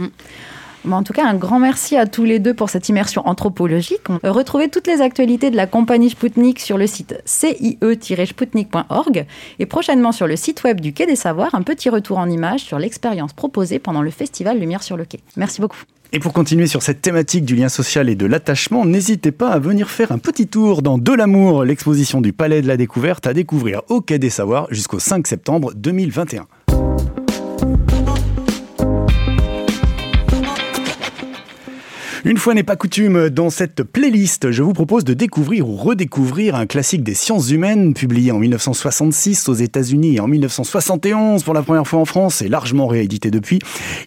En 0.88 1.02
tout 1.02 1.12
cas, 1.12 1.26
un 1.26 1.34
grand 1.34 1.58
merci 1.58 1.96
à 1.96 2.06
tous 2.06 2.24
les 2.24 2.38
deux 2.38 2.54
pour 2.54 2.70
cette 2.70 2.88
immersion 2.88 3.26
anthropologique. 3.26 4.02
Retrouvez 4.22 4.68
toutes 4.68 4.86
les 4.86 5.00
actualités 5.00 5.50
de 5.50 5.56
la 5.56 5.66
compagnie 5.66 6.10
Spoutnik 6.10 6.60
sur 6.60 6.78
le 6.78 6.86
site 6.86 7.20
cie-spoutnik.org 7.24 9.26
et 9.58 9.66
prochainement 9.66 10.12
sur 10.12 10.26
le 10.26 10.36
site 10.36 10.64
web 10.64 10.80
du 10.80 10.92
Quai 10.92 11.06
des 11.06 11.16
Savoirs, 11.16 11.54
un 11.54 11.62
petit 11.62 11.90
retour 11.90 12.18
en 12.18 12.28
images 12.28 12.60
sur 12.60 12.78
l'expérience 12.78 13.32
proposée 13.32 13.78
pendant 13.78 14.02
le 14.02 14.10
festival 14.10 14.58
Lumière 14.58 14.82
sur 14.82 14.96
le 14.96 15.04
Quai. 15.04 15.20
Merci 15.36 15.60
beaucoup. 15.60 15.78
Et 16.12 16.18
pour 16.18 16.32
continuer 16.32 16.66
sur 16.66 16.82
cette 16.82 17.02
thématique 17.02 17.44
du 17.44 17.54
lien 17.54 17.68
social 17.68 18.08
et 18.08 18.16
de 18.16 18.26
l'attachement, 18.26 18.84
n'hésitez 18.84 19.30
pas 19.30 19.50
à 19.50 19.60
venir 19.60 19.88
faire 19.88 20.10
un 20.10 20.18
petit 20.18 20.48
tour 20.48 20.82
dans 20.82 20.98
De 20.98 21.12
l'amour, 21.12 21.64
l'exposition 21.64 22.20
du 22.20 22.32
Palais 22.32 22.62
de 22.62 22.66
la 22.66 22.76
Découverte 22.76 23.28
à 23.28 23.32
découvrir 23.32 23.82
au 23.88 24.00
Quai 24.00 24.18
des 24.18 24.30
Savoirs 24.30 24.66
jusqu'au 24.70 24.98
5 24.98 25.28
septembre 25.28 25.72
2021. 25.76 26.46
Une 32.22 32.36
fois 32.36 32.52
n'est 32.52 32.62
pas 32.62 32.76
coutume, 32.76 33.30
dans 33.30 33.48
cette 33.48 33.82
playlist, 33.82 34.50
je 34.50 34.62
vous 34.62 34.74
propose 34.74 35.04
de 35.04 35.14
découvrir 35.14 35.66
ou 35.66 35.76
redécouvrir 35.76 36.54
un 36.54 36.66
classique 36.66 37.02
des 37.02 37.14
sciences 37.14 37.50
humaines 37.50 37.94
publié 37.94 38.30
en 38.30 38.38
1966 38.38 39.48
aux 39.48 39.54
États-Unis 39.54 40.16
et 40.16 40.20
en 40.20 40.28
1971 40.28 41.42
pour 41.42 41.54
la 41.54 41.62
première 41.62 41.86
fois 41.86 41.98
en 41.98 42.04
France 42.04 42.42
et 42.42 42.48
largement 42.48 42.88
réédité 42.88 43.30
depuis. 43.30 43.58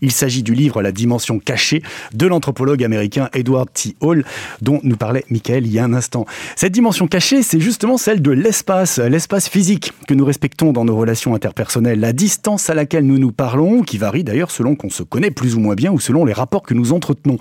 Il 0.01 0.11
s'agit 0.11 0.43
du 0.43 0.53
livre 0.53 0.83
La 0.83 0.91
dimension 0.91 1.39
cachée 1.39 1.81
de 2.13 2.27
l'anthropologue 2.27 2.83
américain 2.83 3.29
Edward 3.33 3.67
T. 3.73 3.95
Hall 3.99 4.23
dont 4.61 4.79
nous 4.83 4.95
parlait 4.95 5.25
Michael 5.31 5.65
il 5.65 5.73
y 5.73 5.79
a 5.79 5.83
un 5.83 5.93
instant. 5.95 6.27
Cette 6.55 6.73
dimension 6.73 7.07
cachée, 7.07 7.41
c'est 7.41 7.59
justement 7.59 7.97
celle 7.97 8.21
de 8.21 8.31
l'espace, 8.31 8.99
l'espace 8.99 9.49
physique 9.49 9.91
que 10.07 10.13
nous 10.13 10.25
respectons 10.25 10.71
dans 10.71 10.85
nos 10.85 10.95
relations 10.95 11.33
interpersonnelles, 11.33 11.99
la 11.99 12.13
distance 12.13 12.69
à 12.69 12.75
laquelle 12.75 13.07
nous 13.07 13.17
nous 13.17 13.31
parlons, 13.31 13.81
qui 13.81 13.97
varie 13.97 14.23
d'ailleurs 14.23 14.51
selon 14.51 14.75
qu'on 14.75 14.91
se 14.91 15.01
connaît 15.01 15.31
plus 15.31 15.55
ou 15.55 15.59
moins 15.59 15.73
bien 15.73 15.91
ou 15.91 15.99
selon 15.99 16.25
les 16.25 16.33
rapports 16.33 16.61
que 16.61 16.75
nous 16.75 16.93
entretenons. 16.93 17.39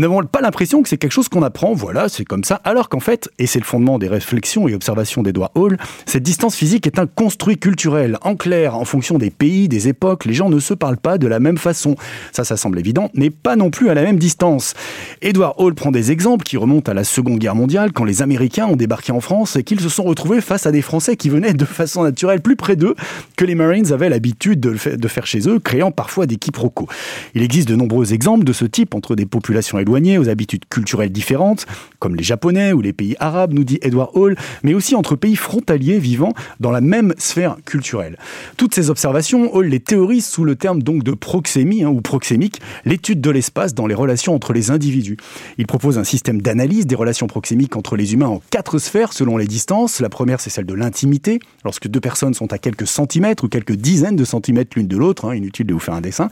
N'avons 0.00 0.22
pas 0.24 0.40
l'impression 0.40 0.82
que 0.82 0.88
c'est 0.88 0.96
quelque 0.96 1.12
chose 1.12 1.28
qu'on 1.28 1.42
apprend, 1.42 1.74
voilà, 1.74 2.08
c'est 2.08 2.24
comme 2.24 2.44
ça, 2.44 2.60
alors 2.64 2.88
qu'en 2.88 3.00
fait, 3.00 3.30
et 3.38 3.46
c'est 3.46 3.58
le 3.58 3.64
fondement 3.64 3.98
des 3.98 4.08
réflexions 4.08 4.66
et 4.66 4.74
observations 4.74 5.22
d'Edouard 5.22 5.52
Hall, 5.54 5.76
cette 6.06 6.22
distance 6.22 6.54
physique 6.56 6.86
est 6.86 6.98
un 6.98 7.06
construit 7.06 7.58
culturel. 7.58 8.18
En 8.22 8.34
clair, 8.34 8.76
en 8.76 8.84
fonction 8.84 9.18
des 9.18 9.30
pays, 9.30 9.68
des 9.68 9.88
époques, 9.88 10.24
les 10.24 10.34
gens 10.34 10.48
ne 10.48 10.58
se 10.58 10.74
parlent 10.74 10.96
pas 10.96 11.18
de 11.18 11.26
la 11.26 11.38
même 11.38 11.58
façon. 11.58 11.96
Ça, 12.32 12.44
ça 12.44 12.56
semble 12.56 12.78
évident, 12.78 13.10
mais 13.14 13.30
pas 13.30 13.56
non 13.56 13.70
plus 13.70 13.90
à 13.90 13.94
la 13.94 14.02
même 14.02 14.18
distance. 14.18 14.74
Edward 15.22 15.54
Hall 15.58 15.74
prend 15.74 15.90
des 15.90 16.10
exemples 16.10 16.44
qui 16.44 16.56
remontent 16.56 16.90
à 16.90 16.94
la 16.94 17.04
Seconde 17.04 17.38
Guerre 17.38 17.54
mondiale, 17.54 17.92
quand 17.92 18.04
les 18.04 18.22
Américains 18.22 18.66
ont 18.66 18.76
débarqué 18.76 19.12
en 19.12 19.20
France 19.20 19.56
et 19.56 19.64
qu'ils 19.64 19.80
se 19.80 19.90
sont 19.90 20.04
retrouvés 20.04 20.40
face 20.40 20.66
à 20.66 20.72
des 20.72 20.82
Français 20.82 21.16
qui 21.16 21.28
venaient 21.28 21.52
de 21.52 21.64
façon 21.64 22.04
naturelle 22.04 22.40
plus 22.40 22.56
près 22.56 22.76
d'eux 22.76 22.94
que 23.36 23.44
les 23.44 23.54
Marines 23.54 23.92
avaient 23.92 24.08
l'habitude 24.08 24.60
de, 24.60 25.08
faire 25.08 25.26
chez 25.26 25.48
eux, 25.48 25.58
créant 25.58 25.90
parfois 25.90 26.26
des 26.26 26.36
quiproquos. 26.36 26.88
Il 27.34 27.42
existe 27.42 27.68
de 27.68 27.76
nombreux 27.76 28.14
exemples 28.14 28.44
de 28.44 28.52
ce 28.52 28.64
type 28.64 28.94
entre 28.94 29.14
des 29.14 29.26
populations 29.26 29.78
éloignées 29.78 29.89
aux 29.90 30.28
habitudes 30.28 30.64
culturelles 30.68 31.10
différentes, 31.10 31.66
comme 31.98 32.14
les 32.14 32.22
Japonais 32.22 32.72
ou 32.72 32.80
les 32.80 32.92
pays 32.92 33.16
arabes, 33.18 33.52
nous 33.52 33.64
dit 33.64 33.78
Edward 33.82 34.10
Hall, 34.14 34.36
mais 34.62 34.72
aussi 34.72 34.94
entre 34.94 35.16
pays 35.16 35.36
frontaliers 35.36 35.98
vivant 35.98 36.32
dans 36.60 36.70
la 36.70 36.80
même 36.80 37.12
sphère 37.18 37.56
culturelle. 37.64 38.16
Toutes 38.56 38.74
ces 38.74 38.88
observations, 38.88 39.54
Hall 39.54 39.66
les 39.66 39.80
théorise 39.80 40.26
sous 40.26 40.44
le 40.44 40.54
terme 40.54 40.82
donc 40.82 41.02
de 41.02 41.12
proxémie 41.12 41.82
hein, 41.82 41.88
ou 41.88 42.00
proxémique, 42.00 42.60
l'étude 42.84 43.20
de 43.20 43.30
l'espace 43.30 43.74
dans 43.74 43.86
les 43.86 43.94
relations 43.94 44.34
entre 44.34 44.52
les 44.52 44.70
individus. 44.70 45.16
Il 45.58 45.66
propose 45.66 45.98
un 45.98 46.04
système 46.04 46.40
d'analyse 46.40 46.86
des 46.86 46.94
relations 46.94 47.26
proxémiques 47.26 47.76
entre 47.76 47.96
les 47.96 48.14
humains 48.14 48.28
en 48.28 48.42
quatre 48.50 48.78
sphères 48.78 49.12
selon 49.12 49.36
les 49.36 49.46
distances. 49.46 50.00
La 50.00 50.08
première, 50.08 50.40
c'est 50.40 50.50
celle 50.50 50.66
de 50.66 50.74
l'intimité, 50.74 51.40
lorsque 51.64 51.88
deux 51.88 52.00
personnes 52.00 52.34
sont 52.34 52.52
à 52.52 52.58
quelques 52.58 52.86
centimètres 52.86 53.44
ou 53.44 53.48
quelques 53.48 53.76
dizaines 53.76 54.16
de 54.16 54.24
centimètres 54.24 54.72
l'une 54.76 54.88
de 54.88 54.96
l'autre, 54.96 55.26
hein, 55.26 55.34
inutile 55.34 55.66
de 55.66 55.74
vous 55.74 55.80
faire 55.80 55.94
un 55.94 56.00
dessin. 56.00 56.30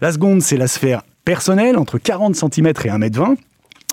La 0.00 0.12
seconde, 0.12 0.42
c'est 0.42 0.56
la 0.56 0.68
sphère 0.68 1.02
personnelle, 1.26 1.76
entre 1.76 1.98
40 1.98 2.34
cm 2.34 2.68
et 2.68 2.72
1m20 2.72 3.36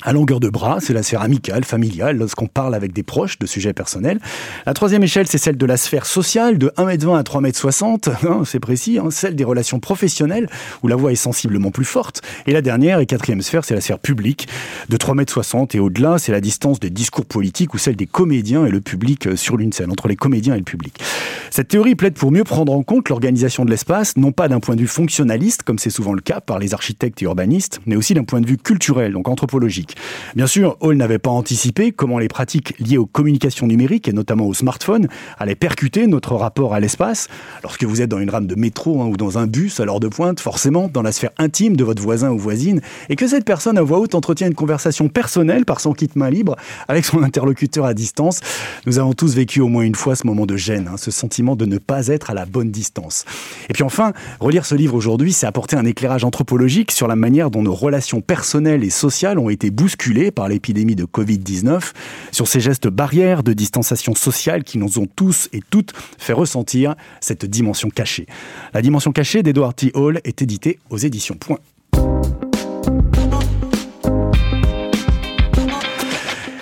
à 0.04 0.14
longueur 0.14 0.40
de 0.40 0.50
bras, 0.50 0.78
c'est 0.82 0.94
la 0.94 1.04
sphère 1.04 1.22
amicale, 1.22 1.64
familiale, 1.64 2.18
lorsqu'on 2.18 2.48
parle 2.48 2.76
avec 2.76 2.94
des 2.94 3.04
proches 3.04 3.40
de 3.40 3.46
sujets 3.46 3.74
personnels. 3.74 4.20
La 4.66 4.74
troisième 4.74 5.04
échelle, 5.04 5.28
c'est 5.28 5.38
celle 5.38 5.58
de 5.58 5.66
la 5.66 5.78
sphère 5.78 6.06
sociale, 6.06 6.58
de 6.58 6.68
1m20 6.78 7.18
à 7.18 7.24
3m60, 7.24 8.10
hein, 8.28 8.44
c'est 8.46 8.60
précis, 8.60 9.00
hein, 9.00 9.10
celle 9.12 9.36
des 9.36 9.44
relations 9.44 9.80
professionnelles, 9.80 10.50
où 10.84 10.88
la 10.88 10.96
voix 10.96 11.12
est 11.12 11.16
sensiblement 11.16 11.72
plus 11.72 11.86
forte. 11.86 12.22
Et 12.48 12.52
la 12.52 12.62
dernière 12.62 13.00
et 13.00 13.06
quatrième 13.06 13.42
sphère, 13.42 13.64
c'est 13.64 13.76
la 13.76 13.82
sphère 13.82 14.00
publique, 14.00 14.48
de 14.90 14.98
3m60 14.98 15.76
et 15.78 15.80
au-delà, 15.80 16.18
c'est 16.18 16.32
la 16.32 16.42
distance 16.42 16.80
des 16.80 16.90
discours 16.90 17.26
politiques 17.26 17.74
ou 17.74 17.78
celle 17.78 17.96
des 17.96 18.08
comédiens 18.08 18.66
et 18.66 18.72
le 18.72 18.82
public 18.82 19.28
euh, 19.28 19.36
sur 19.36 19.58
l'une 19.58 19.72
scène, 19.72 19.92
entre 19.92 20.08
les 20.08 20.16
comédiens 20.16 20.56
et 20.56 20.60
le 20.60 20.64
public. 20.64 21.00
Cette 21.50 21.70
théorie 21.70 21.96
plaide 21.96 22.16
pour 22.16 22.32
mieux 22.32 22.44
prendre 22.44 22.74
en 22.74 22.84
compte 22.84 23.10
l'organisation 23.10 23.64
de 23.64 23.70
l'espace, 23.70 24.18
non 24.18 24.32
pas 24.32 24.48
d'un 24.48 24.60
point 24.60 24.76
de 24.76 24.82
vue 24.82 24.88
fonctionnaliste, 24.88 25.64
comme 25.64 25.80
c'est 25.80 25.90
souvent 25.90 26.14
le 26.14 26.22
cas 26.22 26.42
par 26.42 26.60
les 26.60 26.74
architectes 26.74 27.22
et 27.22 27.26
urbanistes, 27.26 27.80
mais 27.86 27.96
aussi 27.96 28.14
d'un 28.14 28.24
point 28.24 28.42
de 28.42 28.48
vue 28.48 28.58
culturel, 28.58 29.14
donc 29.14 29.28
anthropologique. 29.28 29.93
Bien 30.36 30.48
sûr, 30.48 30.78
Hall 30.80 30.96
n'avait 30.96 31.20
pas 31.20 31.30
anticipé 31.30 31.92
comment 31.92 32.20
les 32.20 32.28
pratiques 32.28 32.74
liées 32.80 32.98
aux 32.98 33.06
communications 33.06 33.68
numériques 33.68 34.08
et 34.08 34.14
notamment 34.14 34.48
aux 34.48 34.54
smartphones 34.54 35.08
allaient 35.38 35.56
percuter 35.56 36.08
notre 36.08 36.36
rapport 36.36 36.74
à 36.74 36.80
l'espace. 36.80 37.28
Lorsque 37.64 37.84
vous 37.84 38.02
êtes 38.02 38.10
dans 38.10 38.20
une 38.20 38.30
rame 38.30 38.48
de 38.48 38.56
métro 38.56 39.02
hein, 39.02 39.08
ou 39.08 39.18
dans 39.18 39.38
un 39.38 39.48
bus 39.48 39.80
à 39.80 39.86
l'heure 39.86 40.00
de 40.00 40.08
pointe, 40.08 40.40
forcément 40.40 40.90
dans 40.92 41.02
la 41.02 41.12
sphère 41.12 41.32
intime 41.38 41.76
de 41.76 41.84
votre 41.84 42.02
voisin 42.02 42.32
ou 42.32 42.38
voisine, 42.38 42.82
et 43.10 43.16
que 43.16 43.28
cette 43.28 43.46
personne 43.46 43.78
à 43.78 43.82
voix 43.82 44.00
haute 44.00 44.16
entretient 44.16 44.48
une 44.48 44.56
conversation 44.56 45.10
personnelle 45.10 45.66
par 45.66 45.80
son 45.80 45.94
kit 45.94 46.10
main 46.16 46.30
libre 46.30 46.56
avec 46.88 47.06
son 47.06 47.22
interlocuteur 47.24 47.86
à 47.86 47.94
distance, 47.94 48.40
nous 48.86 49.00
avons 49.00 49.14
tous 49.14 49.36
vécu 49.36 49.62
au 49.62 49.68
moins 49.68 49.84
une 49.84 49.96
fois 49.96 50.16
ce 50.16 50.26
moment 50.28 50.46
de 50.46 50.58
gêne, 50.58 50.90
hein, 50.92 50.98
ce 50.98 51.12
sentiment 51.12 51.56
de 51.56 51.66
ne 51.66 51.78
pas 51.78 52.08
être 52.08 52.30
à 52.30 52.34
la 52.34 52.46
bonne 52.46 52.72
distance. 52.72 53.26
Et 53.70 53.74
puis 53.74 53.84
enfin, 53.84 54.14
relire 54.40 54.66
ce 54.66 54.76
livre 54.76 54.96
aujourd'hui, 54.96 55.34
c'est 55.34 55.46
apporter 55.46 55.76
un 55.76 55.86
éclairage 55.86 56.24
anthropologique 56.24 56.92
sur 56.92 57.08
la 57.08 57.16
manière 57.16 57.50
dont 57.50 57.62
nos 57.62 57.74
relations 57.74 58.22
personnelles 58.22 58.84
et 58.84 58.90
sociales 58.90 59.40
ont 59.40 59.50
été 59.50 59.70
bousculé 59.84 60.32
par 60.32 60.48
l'épidémie 60.48 60.96
de 60.96 61.04
Covid-19, 61.04 61.92
sur 62.32 62.48
ces 62.48 62.62
gestes 62.62 62.88
barrières 62.88 63.44
de 63.44 63.52
distanciation 63.52 64.16
sociale 64.16 64.64
qui 64.64 64.78
nous 64.78 64.98
ont 64.98 65.08
tous 65.14 65.50
et 65.52 65.60
toutes 65.70 65.92
fait 66.18 66.32
ressentir 66.32 66.96
cette 67.20 67.44
dimension 67.44 67.90
cachée. 67.90 68.26
La 68.74 68.82
dimension 68.82 69.12
cachée 69.12 69.44
d'Edward 69.44 69.76
T. 69.76 69.92
Hall 69.94 70.22
est 70.24 70.42
éditée 70.42 70.80
aux 70.90 70.98
éditions 70.98 71.36
Point. 71.36 71.60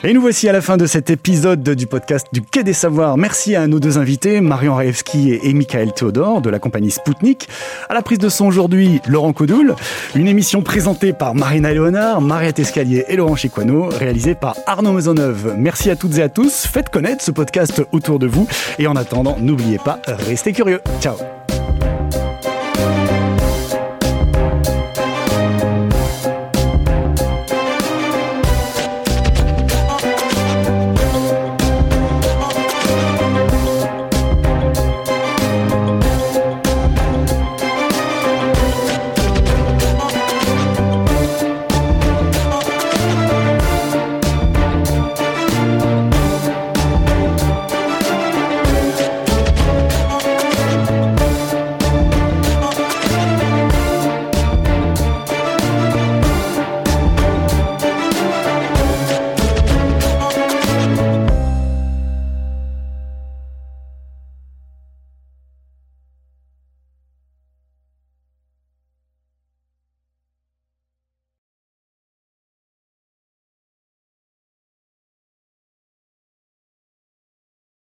Et 0.04 0.14
nous 0.14 0.22
voici 0.22 0.50
à 0.50 0.52
la 0.52 0.62
fin 0.62 0.78
de 0.78 0.88
cet 0.88 1.12
épisode 1.12 1.62
du 1.62 1.86
podcast 1.86 2.26
du 2.34 2.42
Quai 2.42 2.64
des 2.64 2.74
Savoirs. 2.74 3.18
Merci 3.18 3.56
à 3.56 3.68
nos 3.68 3.80
deux 3.80 4.00
invités, 4.00 4.42
Marion 4.42 4.74
Raevski 4.74 5.38
et 5.44 5.54
Michael 5.54 5.94
Théodore 5.94 6.42
de 6.42 6.50
la 6.50 6.58
compagnie 6.58 6.90
Spoutnik. 6.90 7.48
À 7.88 7.94
la 7.94 8.02
prise 8.02 8.18
de 8.18 8.28
son 8.28 8.48
aujourd'hui, 8.48 9.00
Laurent 9.08 9.32
Codoul. 9.32 9.76
Une 10.16 10.28
émission 10.28 10.64
présentée 10.64 11.14
par 11.14 11.36
Marina 11.36 11.72
Léonard, 11.72 12.20
Mariette 12.20 12.58
Escalier 12.58 13.06
et 13.10 13.16
Laurent 13.16 13.36
Chiquano, 13.36 13.90
réalisée 13.90 14.34
par 14.34 14.56
Arnaud 14.66 14.94
Maisonneuve. 14.94 15.54
Merci 15.56 15.92
à 15.92 15.96
toutes 15.96 16.18
et 16.18 16.24
à 16.24 16.30
tous. 16.30 16.66
Faites 16.66 16.90
connaître 16.90 17.24
ce 17.24 17.30
podcast 17.30 17.84
autour 17.92 18.18
de 18.18 18.26
vous. 18.26 18.48
Et 18.80 18.88
en 18.88 18.96
attendant, 18.96 19.38
n'oubliez 19.40 19.78
pas, 19.78 20.00
restez 20.08 20.52
curieux. 20.52 20.82
Ciao 21.00 21.16